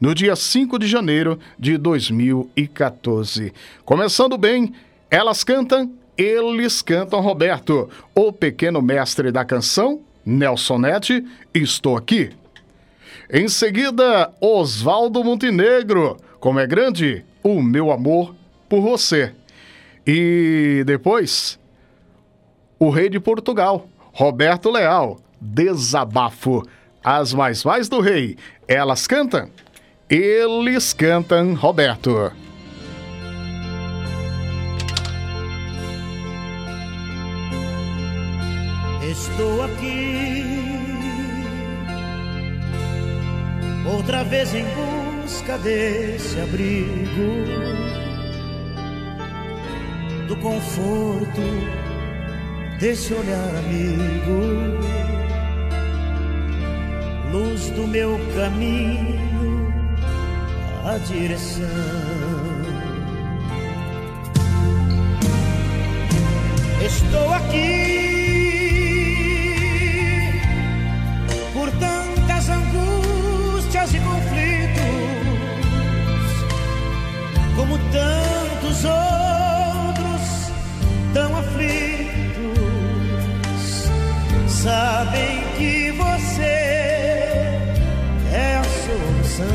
no 0.00 0.12
dia 0.12 0.34
5 0.34 0.80
de 0.80 0.88
janeiro 0.88 1.38
de 1.56 1.78
2014. 1.78 3.52
Começando 3.84 4.36
bem, 4.36 4.74
elas 5.08 5.44
cantam, 5.44 5.92
eles 6.18 6.82
cantam 6.82 7.20
Roberto, 7.20 7.88
o 8.12 8.32
pequeno 8.32 8.82
mestre 8.82 9.30
da 9.30 9.44
canção, 9.44 10.00
Nelson 10.26 10.78
Nete, 10.78 11.24
estou 11.54 11.96
aqui. 11.96 12.32
Em 13.32 13.46
seguida, 13.46 14.32
Oswaldo 14.40 15.22
Montenegro, 15.22 16.16
como 16.40 16.58
é 16.58 16.66
grande 16.66 17.24
o 17.44 17.62
meu 17.62 17.92
amor 17.92 18.34
por 18.68 18.80
você. 18.80 19.32
E 20.04 20.82
depois, 20.84 21.60
o 22.78 22.90
rei 22.90 23.08
de 23.08 23.20
Portugal, 23.20 23.88
Roberto 24.12 24.68
Leal, 24.68 25.20
Desabafo. 25.40 26.64
As 27.04 27.34
mais 27.34 27.62
mais 27.64 27.86
do 27.86 28.00
rei, 28.00 28.38
elas 28.66 29.06
cantam, 29.06 29.50
Eles 30.08 30.94
cantam 30.94 31.52
Roberto. 31.54 32.32
Estou 39.02 39.64
aqui. 39.64 40.44
Outra 43.86 44.24
vez 44.24 44.54
em 44.54 44.64
busca 44.64 45.58
desse 45.58 46.40
abrigo, 46.40 47.44
do 50.26 50.36
conforto 50.36 51.42
desse 52.80 53.12
olhar 53.12 53.50
amigo, 53.56 54.80
luz 57.34 57.70
do 57.70 57.84
meu 57.88 58.16
caminho, 58.36 59.74
a 60.84 60.98
direção. 60.98 61.64
Estou 66.86 67.34
aqui 67.34 67.90
por 71.52 71.68
tantas 71.72 72.48
angústias 72.48 73.94
e 73.94 73.98
conflitos, 73.98 74.84
como 77.56 77.78
tantos 77.90 78.84
outros 78.84 80.52
tão 81.12 81.36
aflitos, 81.36 82.84
sabem 84.46 85.43
solução. 89.34 89.46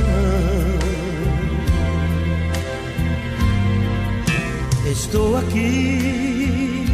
Estou 4.91 5.37
aqui 5.37 6.85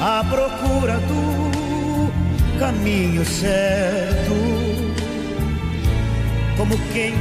à 0.00 0.24
procura 0.24 0.98
do 0.98 2.12
caminho 2.58 3.24
certo, 3.24 4.34
como 6.56 6.76
quem 6.92 7.14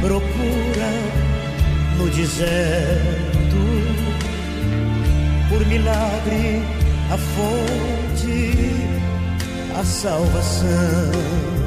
procura 0.00 0.90
no 1.98 2.08
deserto, 2.10 3.56
por 5.48 5.66
milagre 5.66 6.62
a 7.12 7.18
fonte, 7.18 8.54
a 9.78 9.84
salvação. 9.84 11.59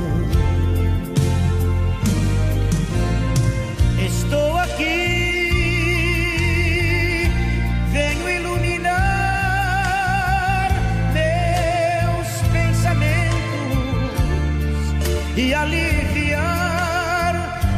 E 15.44 15.54
aliviar 15.54 17.34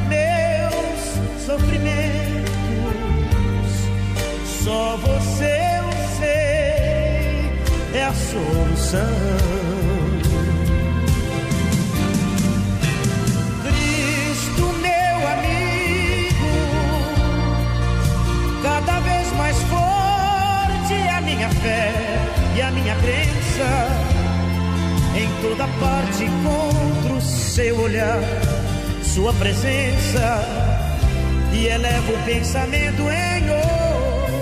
meus 0.08 1.44
sofrimentos. 1.44 2.46
Só 4.64 4.98
você 4.98 5.80
eu 5.80 5.86
sei 6.20 7.52
é 7.94 8.04
a 8.04 8.14
solução. 8.14 9.46
E 22.56 22.62
a 22.62 22.72
minha 22.72 22.96
crença. 22.96 23.68
Em 25.14 25.28
toda 25.42 25.68
parte 25.80 26.24
encontro 26.24 26.75
seu 27.56 27.80
olhar, 27.80 28.20
sua 29.02 29.32
presença 29.32 30.44
e 31.54 31.68
elevo 31.68 32.12
o 32.12 32.24
pensamento 32.26 33.02
em 33.04 33.50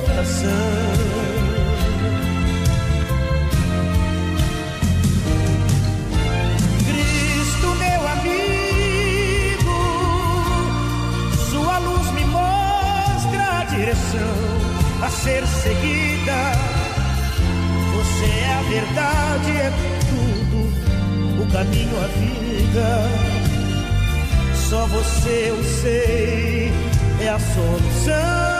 oração. 0.07 1.03
A 15.01 15.09
ser 15.09 15.45
seguida. 15.45 16.53
Você 17.93 18.25
é 18.25 18.53
a 18.53 18.61
verdade, 18.69 19.51
é 19.51 19.69
tudo, 19.69 19.99
o 19.99 20.02
caminho, 21.53 21.95
a 22.03 22.07
vida. 22.07 23.03
Só 24.69 24.87
você 24.87 25.49
eu 25.51 25.63
sei, 25.63 26.71
é 27.21 27.29
a 27.29 27.39
solução. 27.39 28.52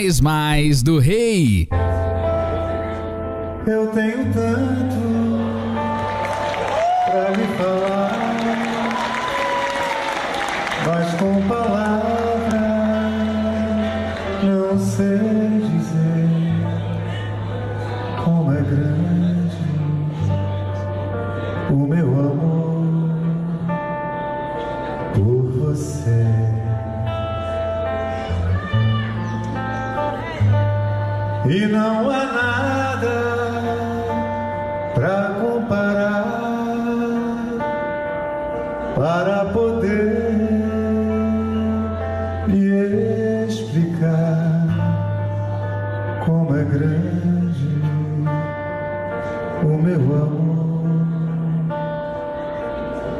Mais 0.00 0.18
mais 0.18 0.82
do 0.82 0.98
rei. 0.98 1.68
Eu 3.66 3.86
tenho 3.88 4.32
tanto 4.32 4.89
para 39.00 39.46
poder 39.46 40.36
lhe 42.48 43.46
explicar 43.48 44.66
como 46.22 46.54
é 46.54 46.62
grande 46.64 47.80
o 49.62 49.68
meu 49.78 49.96
amor 49.96 50.84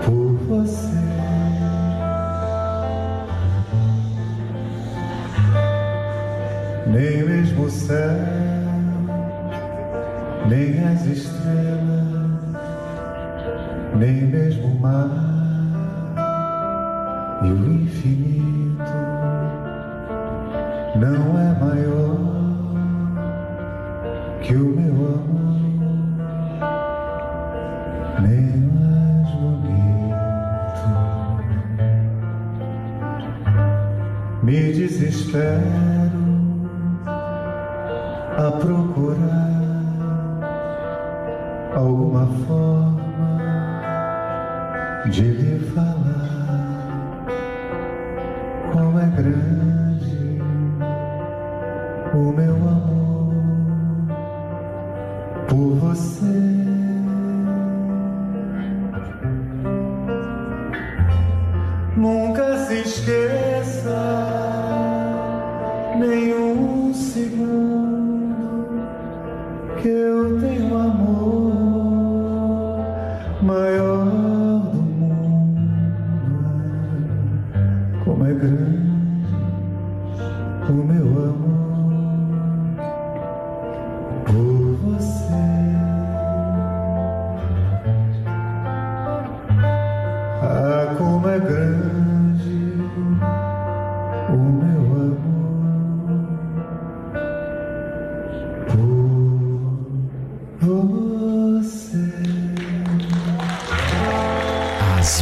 por 0.05 0.35
você. 0.49 1.01
Nem 6.89 7.25
mesmo 7.25 7.65
o 7.65 7.71
céu, 7.71 8.19
nem 10.47 10.85
as 10.85 11.07
estrelas, 11.07 11.70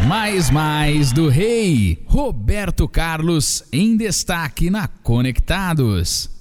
mais 0.09 0.51
mais 0.51 1.13
do 1.13 1.29
rei, 1.29 2.05
Roberto 2.07 2.87
Carlos 2.87 3.65
em 3.73 3.97
destaque 3.97 4.71
na 4.71 4.87
Conectados. 4.87 6.38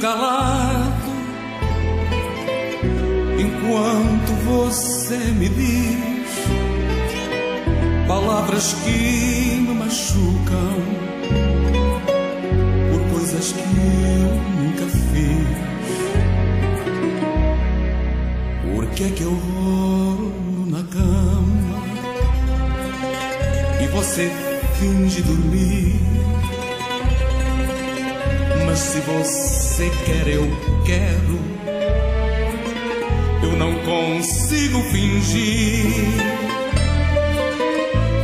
Calado 0.00 1.06
enquanto 3.38 4.32
você 4.44 5.16
me 5.16 5.48
diz 5.48 6.06
palavras 8.06 8.74
que 8.84 9.25
consigo 34.66 34.82
fingir. 34.90 35.86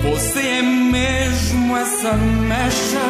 Você 0.02 0.40
é 0.40 0.62
mesmo 0.62 1.76
essa 1.76 2.12
mecha 2.14 3.00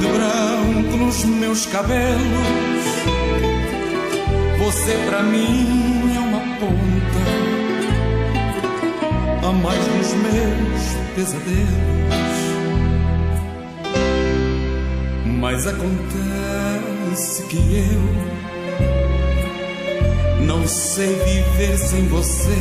de 0.00 0.06
branco 0.06 0.96
nos 0.96 1.24
meus 1.24 1.66
cabelos. 1.66 2.20
Você 4.58 4.92
pra 5.08 5.22
mim 5.22 6.14
é 6.14 6.20
uma 6.20 6.40
ponta 6.58 7.20
a 9.46 9.52
mais 9.52 9.86
nos 9.88 10.14
meus 10.14 10.82
pesadelos. 11.14 11.70
Mas 15.24 15.66
acontece 15.66 17.42
que 17.44 17.56
eu 17.56 18.40
não 20.50 20.66
sei 20.66 21.14
viver 21.14 21.78
sem 21.78 22.08
você. 22.08 22.58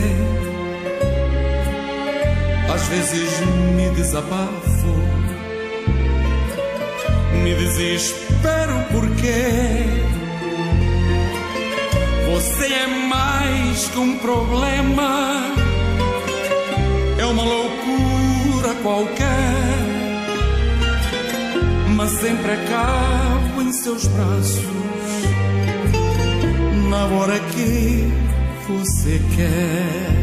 Às 2.71 2.87
vezes 2.87 3.39
me 3.75 3.89
desabafo, 3.95 4.93
me 7.41 7.55
desespero 7.55 8.75
porque 8.91 9.33
você 12.31 12.73
é 12.73 12.87
mais 13.07 13.87
que 13.87 13.97
um 13.97 14.19
problema, 14.19 15.55
é 17.17 17.25
uma 17.25 17.43
loucura 17.43 18.75
qualquer, 18.83 19.55
mas 21.95 22.11
sempre 22.11 22.51
acabo 22.51 23.63
em 23.63 23.71
seus 23.71 24.05
braços 24.05 24.98
na 26.89 27.05
hora 27.05 27.39
que 27.39 28.11
você 28.67 29.21
quer. 29.35 30.18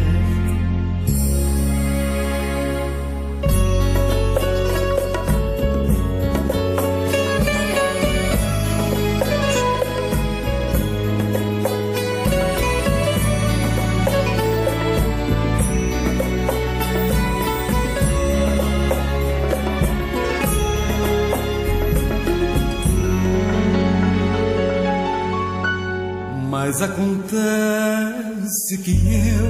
Mas 26.78 26.90
acontece 26.90 28.76
que 28.84 28.90
eu 28.90 29.48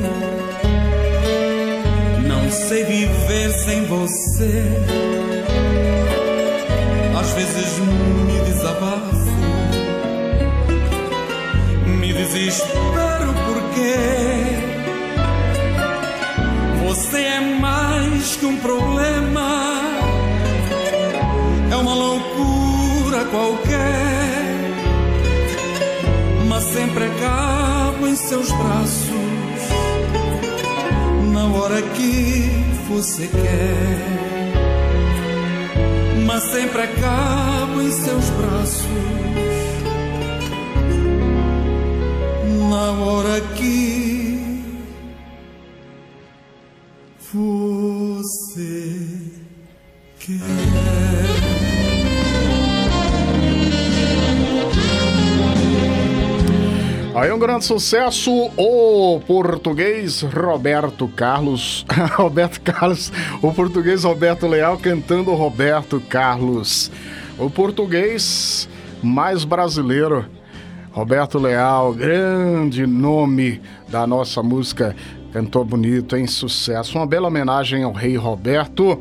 não 2.22 2.48
sei 2.52 2.84
viver 2.84 3.50
sem 3.50 3.84
você. 3.86 4.62
Às 7.20 7.32
vezes 7.32 7.78
me 7.80 8.38
desabafo, 8.44 9.26
desespero 12.02 13.34
porque 13.44 13.96
você 16.86 17.22
é 17.22 17.40
mais 17.40 18.36
que 18.36 18.46
um 18.46 18.56
problema, 18.58 19.72
é 21.72 21.76
uma 21.76 21.92
loucura 21.92 23.24
qualquer, 23.32 24.05
sempre 26.76 27.04
acabo 27.04 28.06
em 28.06 28.14
seus 28.14 28.52
braços 28.52 29.08
na 31.32 31.46
hora 31.46 31.80
que 31.80 32.50
você 32.86 33.26
quer. 33.28 33.96
Mas 36.26 36.42
sempre 36.50 36.82
acabo 36.82 37.80
em 37.80 37.90
seus 37.90 38.28
braços 38.28 38.86
na 42.68 42.90
hora 43.04 43.40
que 43.56 43.75
um 57.36 57.38
grande 57.38 57.66
sucesso, 57.66 58.32
o 58.56 59.20
português 59.26 60.22
Roberto 60.22 61.06
Carlos. 61.06 61.84
Roberto 62.16 62.58
Carlos, 62.62 63.12
o 63.42 63.52
português 63.52 64.04
Roberto 64.04 64.46
Leal 64.46 64.78
cantando 64.78 65.34
Roberto 65.34 66.00
Carlos. 66.00 66.90
O 67.38 67.50
português 67.50 68.66
mais 69.02 69.44
brasileiro. 69.44 70.24
Roberto 70.92 71.38
Leal, 71.38 71.92
grande 71.92 72.86
nome 72.86 73.60
da 73.86 74.06
nossa 74.06 74.42
música. 74.42 74.96
Cantou 75.30 75.62
bonito, 75.62 76.16
em 76.16 76.26
sucesso. 76.26 76.96
Uma 76.96 77.06
bela 77.06 77.28
homenagem 77.28 77.82
ao 77.82 77.92
rei 77.92 78.16
Roberto. 78.16 78.98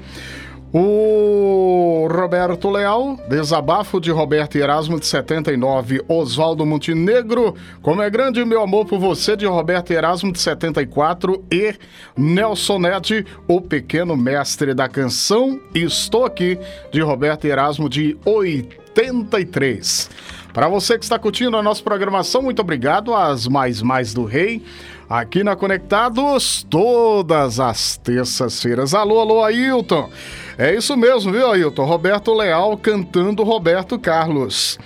O 0.77 2.05
Roberto 2.11 2.69
Leal, 2.69 3.17
desabafo 3.29 3.97
de 4.01 4.11
Roberto 4.11 4.57
Erasmo 4.57 4.99
de 4.99 5.05
79, 5.05 6.03
Oswaldo 6.05 6.65
Montenegro, 6.65 7.55
como 7.81 8.01
é 8.01 8.09
grande 8.09 8.43
meu 8.43 8.61
amor 8.61 8.85
por 8.85 8.99
você 8.99 9.37
de 9.37 9.45
Roberto 9.45 9.91
Erasmo 9.91 10.33
de 10.33 10.39
74 10.41 11.41
e 11.49 11.75
Nelson 12.17 12.77
Ned, 12.79 13.25
o 13.47 13.61
pequeno 13.61 14.17
mestre 14.17 14.73
da 14.73 14.89
canção, 14.89 15.61
Estou 15.73 16.25
aqui 16.25 16.59
de 16.91 16.99
Roberto 16.99 17.45
Erasmo 17.45 17.87
de 17.87 18.17
83. 18.25 20.09
Para 20.51 20.67
você 20.67 20.97
que 20.97 21.05
está 21.05 21.17
curtindo 21.17 21.55
a 21.55 21.63
nossa 21.63 21.81
programação, 21.81 22.41
muito 22.41 22.61
obrigado 22.61 23.13
às 23.13 23.47
Mais 23.47 23.81
Mais 23.81 24.13
do 24.13 24.25
Rei 24.25 24.61
aqui 25.09 25.43
na 25.43 25.55
Conectados 25.55 26.65
todas 26.69 27.59
as 27.59 27.97
terças-feiras. 27.97 28.93
Alô, 28.93 29.19
alô, 29.21 29.43
Ailton. 29.43 30.09
É 30.57 30.73
isso 30.73 30.95
mesmo, 30.95 31.33
viu, 31.33 31.51
Ailton? 31.51 31.83
Roberto 31.83 32.33
Leal 32.33 32.77
cantando 32.77 33.43
Roberto 33.43 33.99
Carlos. 33.99 34.79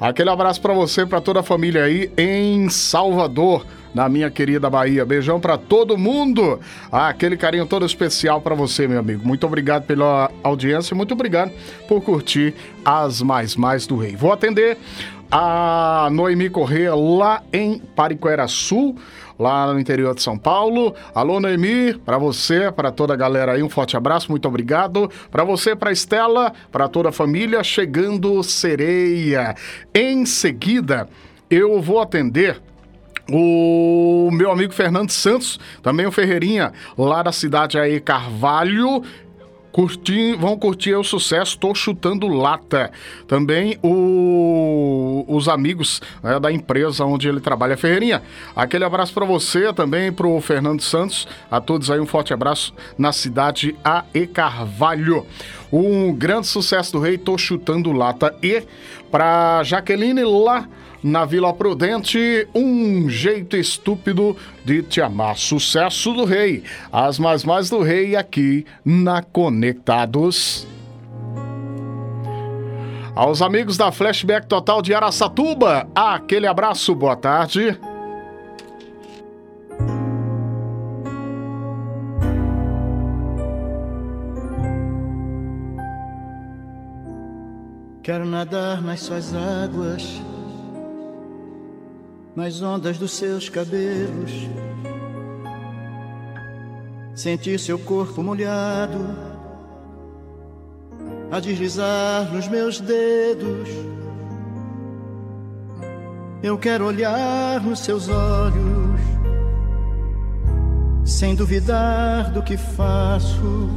Aquele 0.00 0.30
abraço 0.30 0.60
para 0.60 0.72
você, 0.72 1.04
para 1.04 1.20
toda 1.20 1.40
a 1.40 1.42
família 1.42 1.84
aí 1.84 2.10
em 2.16 2.70
Salvador, 2.70 3.66
na 3.94 4.08
minha 4.08 4.30
querida 4.30 4.70
Bahia. 4.70 5.04
Beijão 5.04 5.38
para 5.38 5.58
todo 5.58 5.98
mundo. 5.98 6.58
Ah, 6.90 7.08
aquele 7.08 7.36
carinho 7.36 7.66
todo 7.66 7.84
especial 7.84 8.40
para 8.40 8.54
você, 8.54 8.88
meu 8.88 8.98
amigo. 8.98 9.24
Muito 9.24 9.46
obrigado 9.46 9.84
pela 9.84 10.30
audiência, 10.42 10.96
muito 10.96 11.12
obrigado 11.12 11.52
por 11.86 12.00
curtir 12.00 12.54
as 12.82 13.20
mais 13.20 13.54
mais 13.54 13.86
do 13.86 13.98
Rei. 13.98 14.16
Vou 14.16 14.32
atender 14.32 14.78
a 15.30 16.08
Noemi 16.10 16.48
Corrêa 16.48 16.94
lá 16.94 17.42
em 17.52 17.78
Pariquera 17.78 18.48
Sul 18.48 18.96
lá 19.42 19.72
no 19.72 19.80
interior 19.80 20.14
de 20.14 20.22
São 20.22 20.38
Paulo. 20.38 20.94
Alô, 21.12 21.40
Noemi, 21.40 21.94
para 21.94 22.16
você, 22.16 22.70
para 22.70 22.92
toda 22.92 23.12
a 23.12 23.16
galera 23.16 23.52
aí, 23.52 23.62
um 23.62 23.68
forte 23.68 23.96
abraço, 23.96 24.30
muito 24.30 24.46
obrigado. 24.46 25.10
Para 25.30 25.42
você, 25.42 25.74
para 25.74 25.90
Estela, 25.90 26.52
para 26.70 26.88
toda 26.88 27.08
a 27.08 27.12
família, 27.12 27.62
chegando 27.64 28.42
Sereia. 28.44 29.54
Em 29.92 30.24
seguida, 30.24 31.08
eu 31.50 31.82
vou 31.82 32.00
atender 32.00 32.62
o 33.30 34.30
meu 34.32 34.50
amigo 34.50 34.72
Fernando 34.72 35.10
Santos, 35.10 35.58
também 35.82 36.06
o 36.06 36.12
Ferreirinha, 36.12 36.72
lá 36.96 37.22
da 37.22 37.32
cidade 37.32 37.78
aí 37.78 38.00
Carvalho, 38.00 39.02
Curtir, 39.72 40.36
vão 40.36 40.56
curtir 40.58 40.94
o 40.94 41.02
sucesso 41.02 41.58
Tô 41.58 41.74
Chutando 41.74 42.28
Lata. 42.28 42.92
Também 43.26 43.78
o, 43.82 45.24
os 45.26 45.48
amigos 45.48 46.02
né, 46.22 46.38
da 46.38 46.52
empresa 46.52 47.06
onde 47.06 47.26
ele 47.26 47.40
trabalha, 47.40 47.76
Ferreirinha. 47.76 48.22
Aquele 48.54 48.84
abraço 48.84 49.14
para 49.14 49.24
você, 49.24 49.72
também 49.72 50.12
para 50.12 50.26
o 50.26 50.40
Fernando 50.42 50.82
Santos. 50.82 51.26
A 51.50 51.60
todos 51.60 51.90
aí 51.90 51.98
um 51.98 52.06
forte 52.06 52.34
abraço 52.34 52.74
na 52.98 53.12
cidade 53.12 53.74
AE 53.82 54.26
Carvalho. 54.26 55.26
Um 55.72 56.12
grande 56.12 56.48
sucesso 56.48 56.92
do 56.92 57.00
rei, 57.00 57.16
Tô 57.16 57.38
Chutando 57.38 57.92
Lata. 57.92 58.34
E 58.42 58.62
para 59.10 59.62
Jaqueline 59.62 60.22
lá 60.22 60.68
na 61.02 61.24
Vila 61.24 61.52
Prudente, 61.52 62.46
um 62.54 63.08
jeito 63.08 63.56
estúpido 63.56 64.36
de 64.64 64.82
te 64.82 65.00
amar. 65.00 65.36
Sucesso 65.36 66.12
do 66.12 66.24
rei. 66.24 66.62
As 66.92 67.18
mais 67.18 67.44
mais 67.44 67.68
do 67.68 67.82
rei 67.82 68.14
aqui 68.14 68.64
na 68.84 69.22
Conectados. 69.22 70.66
Aos 73.14 73.42
amigos 73.42 73.76
da 73.76 73.92
Flashback 73.92 74.46
Total 74.46 74.80
de 74.80 74.94
Araçatuba, 74.94 75.86
aquele 75.94 76.46
abraço, 76.46 76.94
boa 76.94 77.16
tarde. 77.16 77.78
Quero 88.02 88.24
nadar 88.24 88.82
nas 88.82 89.00
suas 89.00 89.32
águas, 89.32 90.20
nas 92.34 92.62
ondas 92.62 92.96
dos 92.96 93.12
seus 93.12 93.48
cabelos, 93.48 94.32
sentir 97.14 97.58
seu 97.58 97.78
corpo 97.78 98.22
molhado 98.22 98.98
a 101.30 101.40
deslizar 101.40 102.32
nos 102.32 102.48
meus 102.48 102.80
dedos. 102.80 103.68
Eu 106.42 106.58
quero 106.58 106.86
olhar 106.86 107.60
nos 107.60 107.80
seus 107.80 108.08
olhos, 108.08 109.00
sem 111.04 111.34
duvidar 111.34 112.32
do 112.32 112.42
que 112.42 112.56
faço. 112.56 113.68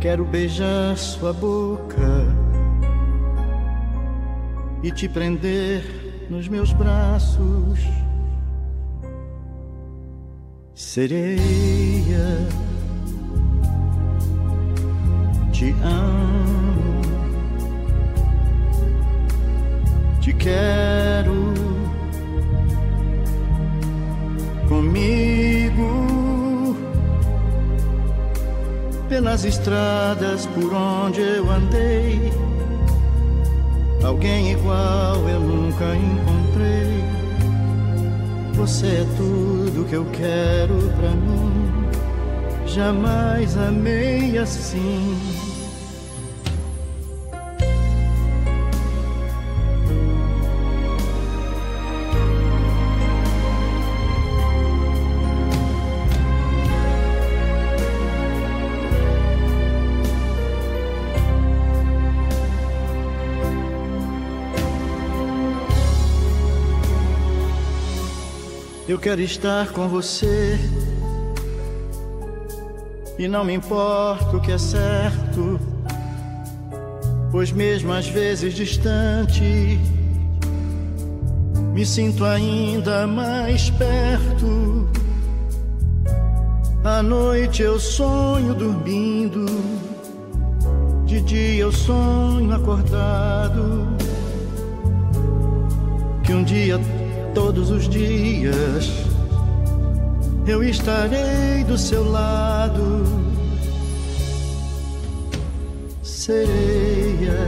Quero 0.00 0.24
beijar 0.24 0.96
sua 0.96 1.32
boca 1.32 1.96
e 4.82 4.90
te 4.92 5.08
prender 5.08 6.05
nos 6.28 6.48
meus 6.48 6.72
braços. 6.72 7.80
Sereia, 10.74 12.48
te 15.52 15.74
amo, 15.82 17.00
te 20.20 20.32
quero 20.34 21.54
comigo 24.68 26.06
pelas 29.08 29.44
estradas 29.44 30.46
por 30.46 30.74
onde 30.74 31.20
eu 31.20 31.50
andei. 31.50 32.32
Alguém 34.02 34.52
igual 34.52 35.28
eu 35.28 35.40
nunca 35.40 35.84
encontrei. 35.96 37.04
Você 38.54 38.86
é 38.86 39.06
tudo 39.16 39.86
que 39.88 39.94
eu 39.94 40.04
quero 40.12 40.74
pra 40.98 41.10
mim. 41.10 41.86
Jamais 42.66 43.56
amei 43.56 44.38
assim. 44.38 45.16
Eu 68.96 69.00
quero 69.00 69.20
estar 69.20 69.72
com 69.72 69.88
você 69.88 70.58
e 73.18 73.28
não 73.28 73.44
me 73.44 73.52
importa 73.52 74.34
o 74.34 74.40
que 74.40 74.50
é 74.50 74.56
certo, 74.56 75.60
pois 77.30 77.52
mesmo 77.52 77.92
às 77.92 78.08
vezes 78.08 78.54
distante, 78.54 79.78
me 81.74 81.84
sinto 81.84 82.24
ainda 82.24 83.06
mais 83.06 83.68
perto. 83.68 84.88
À 86.82 87.02
noite 87.02 87.60
eu 87.60 87.78
sonho 87.78 88.54
dormindo, 88.54 89.44
de 91.04 91.20
dia 91.20 91.64
eu 91.64 91.70
sonho 91.70 92.50
acordado. 92.50 93.94
Que 96.24 96.32
um 96.32 96.42
dia, 96.42 96.80
todos 97.36 97.70
os 97.70 97.86
dias, 97.86 98.90
eu 100.46 100.64
estarei 100.64 101.62
do 101.64 101.76
seu 101.76 102.10
lado. 102.10 103.04
Sereia, 106.02 107.38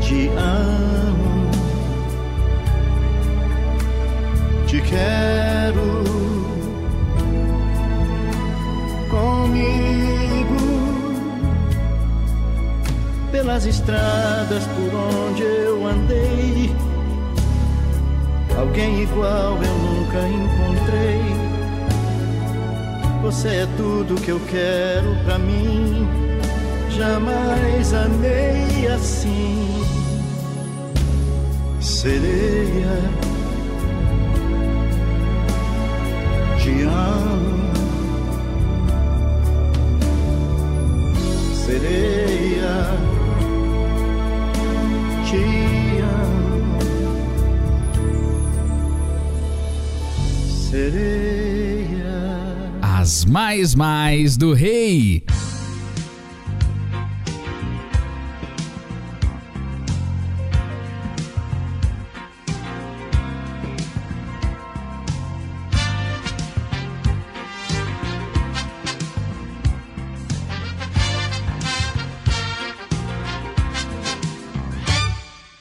te 0.00 0.28
amo, 0.36 1.50
te 4.68 4.80
quero 4.82 6.04
comigo 9.10 10.07
pelas 13.48 13.64
estradas 13.64 14.62
por 14.66 14.94
onde 14.94 15.42
eu 15.42 15.86
andei. 15.86 16.70
Alguém 18.58 19.04
igual 19.04 19.56
eu 19.62 19.78
nunca 19.78 20.18
encontrei. 20.28 21.22
Você 23.22 23.48
é 23.48 23.68
tudo 23.78 24.20
que 24.20 24.28
eu 24.32 24.40
quero 24.50 25.16
pra 25.24 25.38
mim. 25.38 26.06
Jamais 26.90 27.94
amei 27.94 28.86
assim. 28.88 29.82
Sereia, 31.80 33.00
te 36.58 36.82
amo. 36.82 37.48
Sereia, 41.64 42.27
As 52.80 53.24
mais 53.24 53.74
mais 53.74 54.36
do 54.36 54.52
rei. 54.52 55.24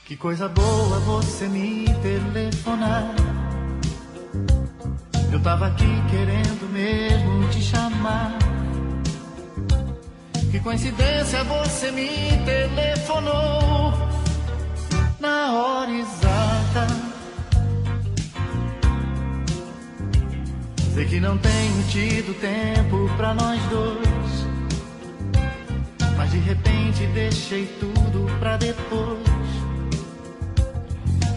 Que 0.05 0.15
coisa 0.15 0.47
boa 0.47 0.99
você 0.99 1.47
me 1.47 1.86
telefonar. 2.03 3.16
Tava 5.47 5.67
aqui 5.67 6.03
querendo 6.11 6.69
mesmo 6.73 7.47
te 7.47 7.61
chamar. 7.61 8.37
Que 10.51 10.59
coincidência 10.59 11.41
você 11.45 11.89
me 11.89 12.09
telefonou 12.43 13.93
na 15.21 15.53
hora 15.53 15.89
exata. 15.89 16.87
Sei 20.93 21.05
que 21.05 21.21
não 21.21 21.37
tenho 21.37 21.83
tido 21.91 22.37
tempo 22.41 23.09
pra 23.15 23.33
nós 23.33 23.61
dois. 23.69 24.47
Mas 26.17 26.29
de 26.29 26.39
repente 26.39 27.07
deixei 27.13 27.67
tudo 27.79 28.29
pra 28.39 28.57
depois. 28.57 29.25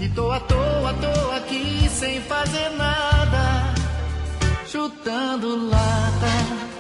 E 0.00 0.08
tô 0.08 0.32
à 0.32 0.40
toa, 0.40 0.94
tô 0.94 1.30
aqui 1.36 1.88
sem 1.88 2.20
fazer 2.22 2.70
nada, 2.70 3.49
chutando 4.70 5.56
lata. 5.68 6.79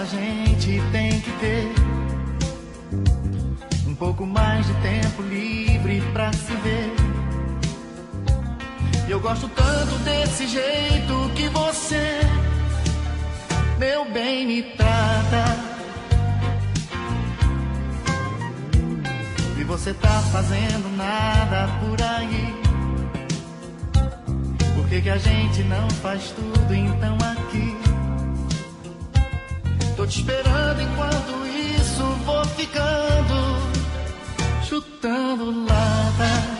A 0.00 0.04
gente 0.04 0.80
tem 0.92 1.20
que 1.20 1.30
ter 1.40 1.72
um 3.84 3.94
pouco 3.96 4.24
mais 4.24 4.64
de 4.64 4.72
tempo 4.74 5.22
livre 5.22 6.00
pra 6.12 6.32
se 6.32 6.52
ver. 6.54 6.92
Eu 9.08 9.18
gosto 9.18 9.48
tanto 9.48 9.98
desse 10.04 10.46
jeito 10.46 11.30
que 11.34 11.48
você, 11.48 12.20
meu 13.78 14.04
bem, 14.12 14.46
me 14.46 14.62
trata. 14.62 15.44
E 19.58 19.64
você 19.64 19.92
tá 19.94 20.22
fazendo 20.30 20.96
nada 20.96 21.68
por 21.80 22.00
aí. 22.00 22.54
Por 24.76 24.88
que, 24.88 25.00
que 25.00 25.10
a 25.10 25.18
gente 25.18 25.64
não 25.64 25.90
faz 25.90 26.30
tudo 26.30 26.72
então 26.72 27.16
aqui? 27.16 27.77
Ficando 32.58 33.60
chutando 34.66 35.52
lata. 35.64 36.57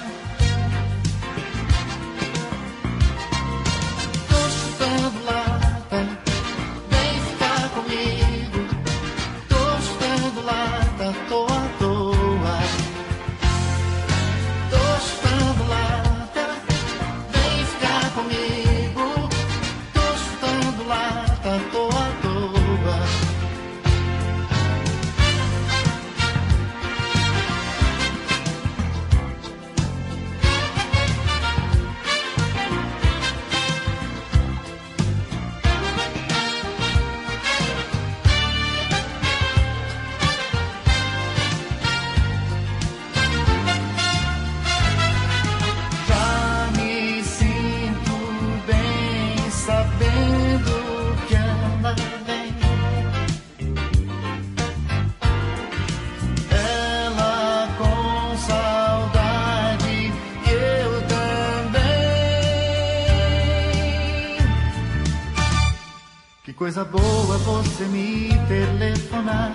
coisa 66.58 66.84
boa 66.84 67.38
você 67.38 67.84
me 67.84 68.30
telefonar. 68.48 69.52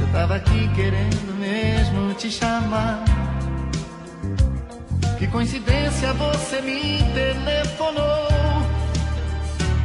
Eu 0.00 0.12
tava 0.12 0.34
aqui 0.34 0.68
querendo 0.74 1.38
mesmo 1.38 2.12
te 2.14 2.28
chamar. 2.28 3.04
Que 5.20 5.28
coincidência 5.28 6.12
você 6.14 6.60
me 6.62 6.98
telefonou 7.14 8.26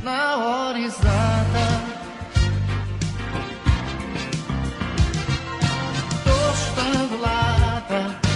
na 0.01 0.37
hora 0.37 0.79
exata. 0.79 1.65
Tô 6.23 6.53
chutando 6.55 7.21
lata. 7.21 8.26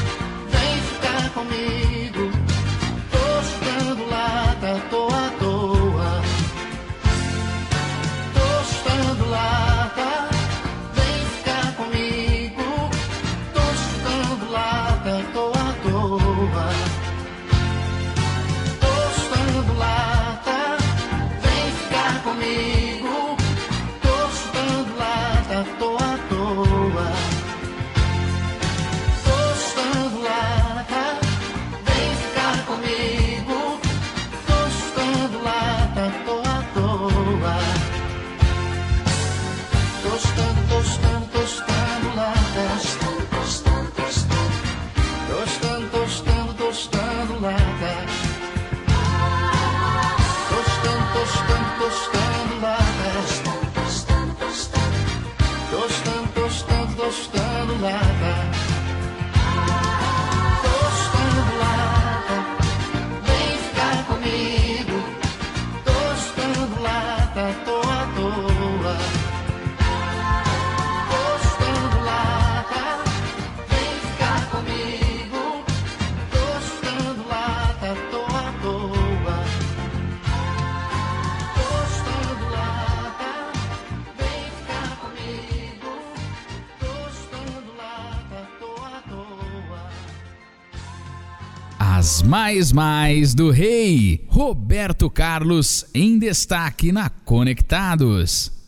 Mais 92.24 92.72
Mais 92.72 93.34
do 93.34 93.50
Rei, 93.50 94.26
Roberto 94.28 95.10
Carlos 95.10 95.86
em 95.94 96.18
destaque 96.20 96.92
na 96.92 97.10
Conectados. 97.10 98.61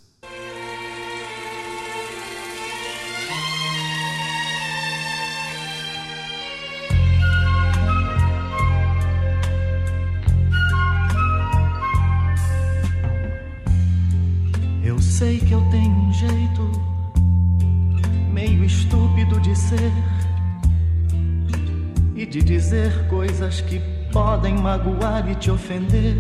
Coisas 23.54 23.62
que 23.62 23.80
podem 24.12 24.56
magoar 24.56 25.30
e 25.30 25.36
te 25.36 25.52
ofender. 25.52 26.16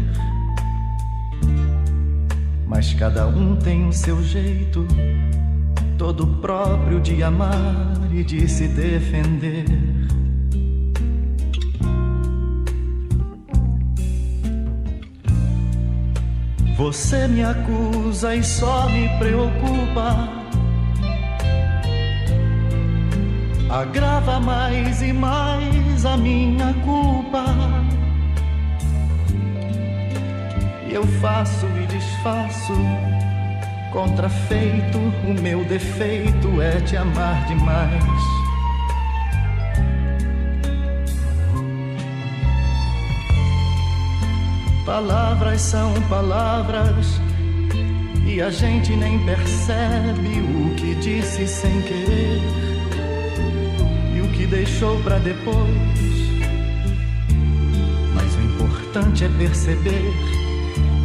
Mas 2.68 2.94
cada 2.94 3.28
um 3.28 3.56
tem 3.56 3.88
o 3.88 3.94
seu 3.94 4.22
jeito, 4.24 4.86
todo 5.98 6.28
próprio 6.42 7.00
de 7.00 7.24
amar 7.24 7.98
e 8.12 8.24
de 8.24 8.48
se 8.48 8.68
defender. 8.68 9.66
Você 16.78 17.28
me 17.28 17.44
acusa 17.44 18.36
e 18.36 18.44
só 18.44 18.90
me 18.90 19.08
preocupa 19.18 20.44
agrava 23.70 24.40
mais 24.40 25.02
e 25.02 25.12
mais 25.12 25.83
a 26.06 26.18
minha 26.18 26.74
culpa. 26.86 27.44
Eu 30.90 31.06
faço 31.22 31.66
e 31.82 31.88
desfaço, 31.88 32.74
contrafeito, 33.92 34.98
o 35.28 35.42
meu 35.42 35.64
defeito 35.66 36.62
é 36.62 36.80
te 36.82 36.96
amar 36.98 37.46
demais. 37.48 38.04
Palavras 44.86 45.62
são 45.62 45.94
palavras 46.10 47.20
e 48.28 48.42
a 48.42 48.50
gente 48.50 48.96
nem 48.96 49.18
percebe 49.26 50.42
o 50.42 50.76
que 50.76 50.94
disse 50.96 51.48
sem 51.48 51.82
querer 51.84 52.42
que 52.42 52.73
deixou 54.54 55.00
para 55.02 55.18
depois. 55.18 56.14
Mas 58.14 58.36
o 58.36 58.42
importante 58.42 59.26
é 59.26 59.30
perceber 59.30 60.14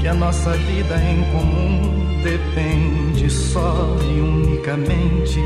que 0.01 0.07
a 0.07 0.13
nossa 0.13 0.53
vida 0.53 0.97
em 1.03 1.23
comum 1.33 2.23
depende 2.23 3.31
só 3.31 3.97
e 4.03 4.21
unicamente 4.21 5.41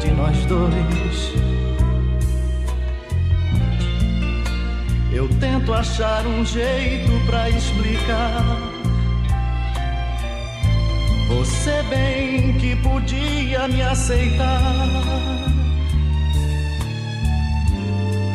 de 0.00 0.10
nós 0.10 0.36
dois. 0.44 1.32
Eu 5.10 5.28
tento 5.40 5.72
achar 5.72 6.26
um 6.26 6.44
jeito 6.44 7.12
para 7.24 7.48
explicar. 7.48 8.58
Você 11.28 11.82
bem 11.84 12.52
que 12.58 12.76
podia 12.76 13.66
me 13.66 13.80
aceitar. 13.80 15.52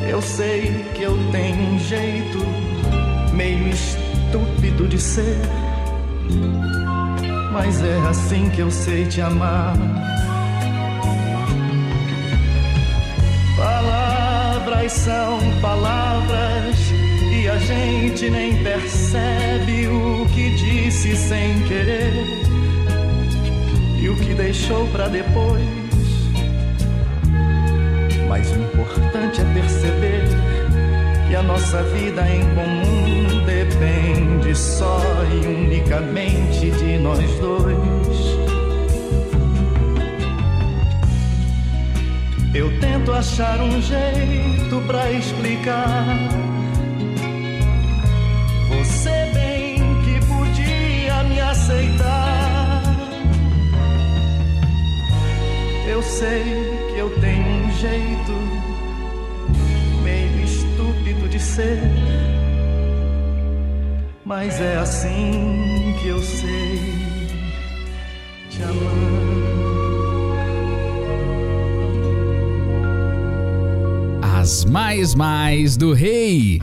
Eu 0.07 0.21
sei 0.21 0.85
que 0.95 1.03
eu 1.03 1.17
tenho 1.31 1.73
um 1.73 1.79
jeito 1.79 2.39
meio 3.33 3.67
estúpido 3.67 4.87
de 4.87 4.97
ser, 4.97 5.37
mas 7.51 7.83
é 7.83 7.97
assim 8.09 8.49
que 8.49 8.61
eu 8.61 8.71
sei 8.71 9.05
te 9.05 9.19
amar. 9.19 9.75
Palavras 13.57 14.93
são 14.93 15.39
palavras 15.61 16.77
e 17.33 17.49
a 17.49 17.57
gente 17.57 18.29
nem 18.29 18.63
percebe 18.63 19.87
o 19.87 20.25
que 20.33 20.55
disse 20.55 21.17
sem 21.17 21.61
querer 21.63 22.13
e 24.01 24.07
o 24.07 24.15
que 24.15 24.33
deixou 24.33 24.87
para 24.87 25.09
depois 25.09 25.77
mas 28.27 28.51
o 28.51 28.55
importante 28.55 29.26
é 29.41 29.53
perceber 29.53 30.23
que 31.27 31.35
a 31.35 31.43
nossa 31.43 31.83
vida 31.83 32.27
em 32.29 32.41
comum 32.55 33.45
depende 33.45 34.55
só 34.55 35.01
e 35.31 35.45
unicamente 35.45 36.71
de 36.71 36.97
nós 36.97 37.29
dois. 37.39 38.37
Eu 42.53 42.79
tento 42.79 43.11
achar 43.11 43.59
um 43.61 43.81
jeito 43.81 44.81
para 44.87 45.11
explicar. 45.11 46.05
Você 48.69 49.31
bem 49.33 49.75
que 50.03 50.25
podia 50.25 51.23
me 51.23 51.39
aceitar. 51.39 52.83
Eu 55.87 56.01
sei 56.01 56.43
que 56.91 56.97
eu 56.97 57.09
tenho 57.19 57.47
um 57.47 57.71
jeito 57.73 58.56
ser, 61.57 61.79
mas 64.23 64.61
é 64.61 64.77
assim 64.77 65.95
que 65.99 66.07
eu 66.07 66.21
sei 66.21 66.79
te 68.51 68.61
amar. 68.61 68.77
As 74.39 74.65
mais 74.65 75.15
mais 75.15 75.75
do 75.75 75.93
rei. 75.93 76.59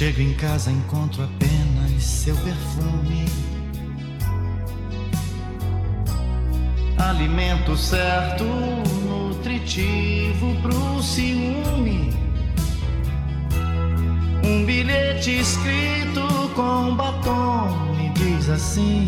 Chego 0.00 0.22
em 0.22 0.32
casa, 0.32 0.70
encontro 0.70 1.22
apenas 1.22 2.02
seu 2.02 2.34
perfume. 2.36 3.26
Alimento 6.96 7.76
certo, 7.76 8.44
nutritivo 9.04 10.56
pro 10.62 11.02
ciúme. 11.02 12.14
Um 14.42 14.64
bilhete 14.64 15.38
escrito 15.38 16.50
com 16.54 16.96
batom 16.96 17.94
me 17.94 18.08
diz 18.14 18.48
assim. 18.48 19.06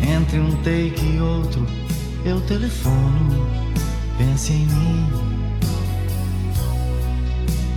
Entre 0.00 0.38
um 0.38 0.56
take 0.62 1.04
e 1.04 1.20
outro, 1.20 1.66
eu 2.24 2.40
telefono, 2.46 3.46
pense 4.16 4.54
em 4.54 4.64
mim. 4.64 5.25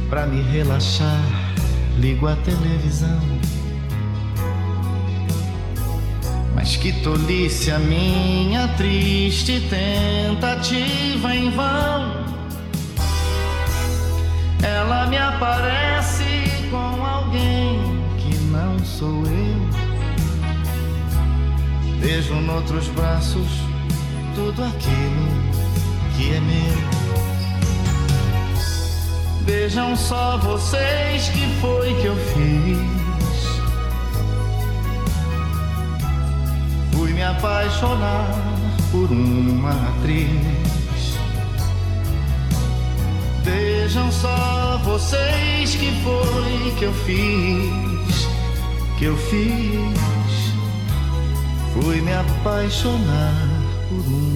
Pra 0.10 0.26
me 0.26 0.41
relaxar, 0.41 1.24
ligo 1.99 2.28
a 2.28 2.36
televisão. 2.38 3.22
Mas 6.55 6.76
que 6.76 6.91
tolice 7.03 7.70
a 7.72 7.78
minha 7.78 8.68
triste 8.70 9.62
tentativa 9.70 11.36
em 11.36 11.51
vão. 11.51 12.26
Ela 14.64 15.05
me 15.05 15.18
aparece 15.18 16.24
com 16.72 17.05
alguém 17.05 17.80
que 18.18 18.36
não 18.45 18.80
sou 18.80 19.24
eu. 19.28 19.70
Vejo 21.99 22.34
noutros 22.34 22.88
braços 22.88 23.47
tudo 24.34 24.64
aquilo 24.64 25.28
que 26.18 26.34
é 26.34 26.39
meu. 26.39 26.88
Vejam 29.51 29.95
só 29.95 30.37
vocês 30.37 31.29
que 31.29 31.47
foi 31.59 31.91
que 31.95 32.05
eu 32.05 32.15
fiz. 32.15 33.47
Fui 36.91 37.11
me 37.13 37.23
apaixonar 37.23 38.29
por 38.91 39.09
uma 39.09 39.71
atriz. 39.71 41.17
Vejam 43.43 44.11
só 44.11 44.79
vocês 44.83 45.75
que 45.75 45.99
foi 46.03 46.71
que 46.77 46.85
eu 46.85 46.93
fiz, 46.93 48.27
que 48.99 49.05
eu 49.05 49.17
fiz. 49.17 50.53
Fui 51.73 52.01
me 52.01 52.13
apaixonar 52.13 53.33
por 53.89 54.05
uma 54.05 54.28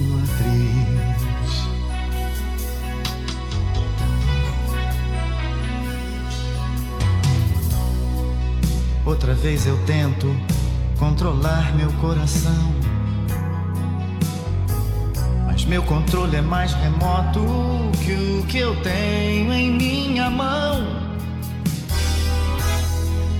Outra 9.06 9.34
vez 9.34 9.66
eu 9.66 9.76
tento 9.84 10.34
controlar 10.98 11.74
meu 11.76 11.92
coração. 11.94 12.74
Mas 15.44 15.64
meu 15.66 15.82
controle 15.82 16.36
é 16.36 16.40
mais 16.40 16.72
remoto 16.72 17.40
que 18.02 18.12
o 18.12 18.46
que 18.46 18.58
eu 18.58 18.74
tenho 18.82 19.52
em 19.52 19.72
minha 19.72 20.30
mão. 20.30 21.04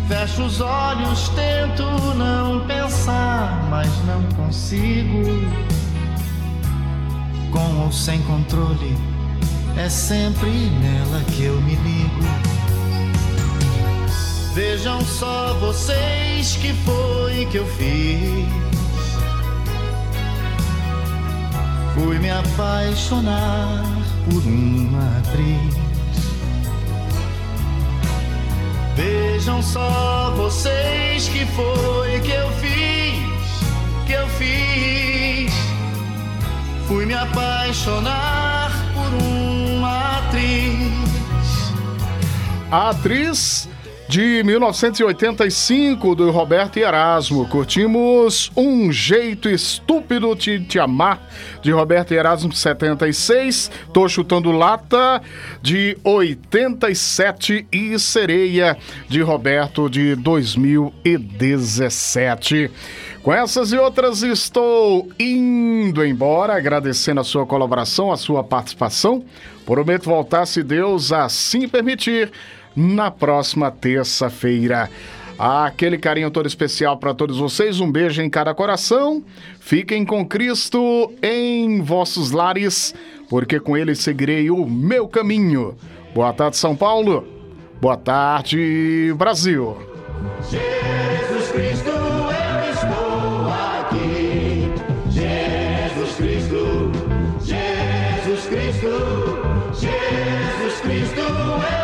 Fecho 0.07 0.43
os 0.43 0.61
olhos, 0.61 1.31
tento 1.31 1.85
não 2.15 2.67
pensar, 2.67 3.67
mas 3.71 3.89
não 4.05 4.23
consigo. 4.37 5.23
Com 7.51 7.85
ou 7.85 7.91
sem 7.91 8.21
controle, 8.23 8.99
é 9.79 9.89
sempre 9.89 10.51
nela 10.51 11.25
que 11.35 11.45
eu 11.45 11.59
me 11.63 11.75
ligo. 11.77 12.54
Vejam 14.55 15.01
só 15.01 15.53
vocês 15.55 16.55
que 16.55 16.73
foi 16.85 17.45
que 17.47 17.57
eu 17.57 17.67
fiz. 17.67 18.47
Fui 21.93 22.21
me 22.21 22.31
apaixonar 22.31 23.83
por 24.31 24.41
uma 24.45 25.19
atriz. 25.19 25.75
Vejam 28.95 29.61
só 29.61 30.33
vocês 30.37 31.29
que 31.29 31.45
foi 31.47 32.21
que 32.21 32.31
eu 32.31 32.49
fiz, 32.53 34.07
que 34.07 34.13
eu 34.13 34.29
fiz. 34.39 35.53
Fui 36.87 37.05
me 37.07 37.15
apaixonar 37.15 38.71
por 38.95 39.21
uma 39.21 40.19
atriz. 40.19 40.93
A 42.71 42.91
atriz 42.91 43.69
de 44.09 44.43
1985 44.45 46.15
do 46.15 46.31
Roberto 46.31 46.77
Erasmo. 46.77 47.49
Curtimos 47.49 48.53
Um 48.57 48.93
Jeito 48.93 49.49
Estúpido 49.49 50.33
de 50.35 50.61
Te 50.61 50.79
Amar 50.79 51.27
de 51.63 51.73
Roberto 51.73 52.13
Erasmo 52.13 52.53
76. 52.53 53.71
Tô 53.93 54.09
chutando 54.09 54.53
lata 54.53 55.21
de 55.63 55.97
87 56.05 57.67
e 57.73 57.99
Sereia 57.99 58.77
de 59.09 59.23
Roberto 59.23 59.89
de 59.89 60.15
2017. 60.17 62.71
Com 63.23 63.33
essas 63.33 63.73
e 63.73 63.79
outras 63.79 64.23
estou 64.23 65.09
indo 65.19 66.05
embora, 66.05 66.55
agradecendo 66.55 67.23
a 67.23 67.25
sua 67.25 67.47
colaboração, 67.47 68.13
a 68.13 68.19
sua 68.19 68.45
participação. 68.45 69.25
Prometo 69.65 70.05
voltar, 70.05 70.45
se 70.45 70.63
Deus 70.63 71.11
assim 71.11 71.67
permitir, 71.67 72.31
na 72.77 73.11
próxima 73.11 73.71
terça-feira. 73.71 74.91
Aquele 75.39 75.99
carinho 75.99 76.31
todo 76.31 76.47
especial 76.47 76.97
para 76.97 77.13
todos 77.13 77.39
vocês, 77.39 77.81
um 77.81 77.91
beijo 77.91 78.23
em 78.23 78.31
cada 78.31 78.55
coração. 78.55 79.23
Fiquem 79.59 80.05
com 80.05 80.25
Cristo 80.25 81.13
em 81.21 81.83
vossos 81.83 82.31
lares, 82.31 82.95
porque 83.29 83.59
com 83.59 83.77
ele 83.77 83.95
seguirei 83.97 84.51
o 84.51 84.65
meu 84.65 85.09
caminho. 85.09 85.77
Boa 86.15 86.33
tarde, 86.33 86.57
São 86.57 86.77
Paulo. 86.77 87.27
Boa 87.81 87.97
tarde, 87.97 89.13
Brasil. 89.17 89.77
Jesus 90.49 91.51
Cristo, 91.51 91.89
eu 91.89 92.73
estou 92.73 93.51
aqui. 93.51 94.73
Jesus 95.11 96.15
Cristo, 96.17 96.93
Jesus 97.45 98.47
Cristo, 98.47 98.89
Jesus 99.75 100.81
Cristo, 100.81 101.21
eu 101.21 101.84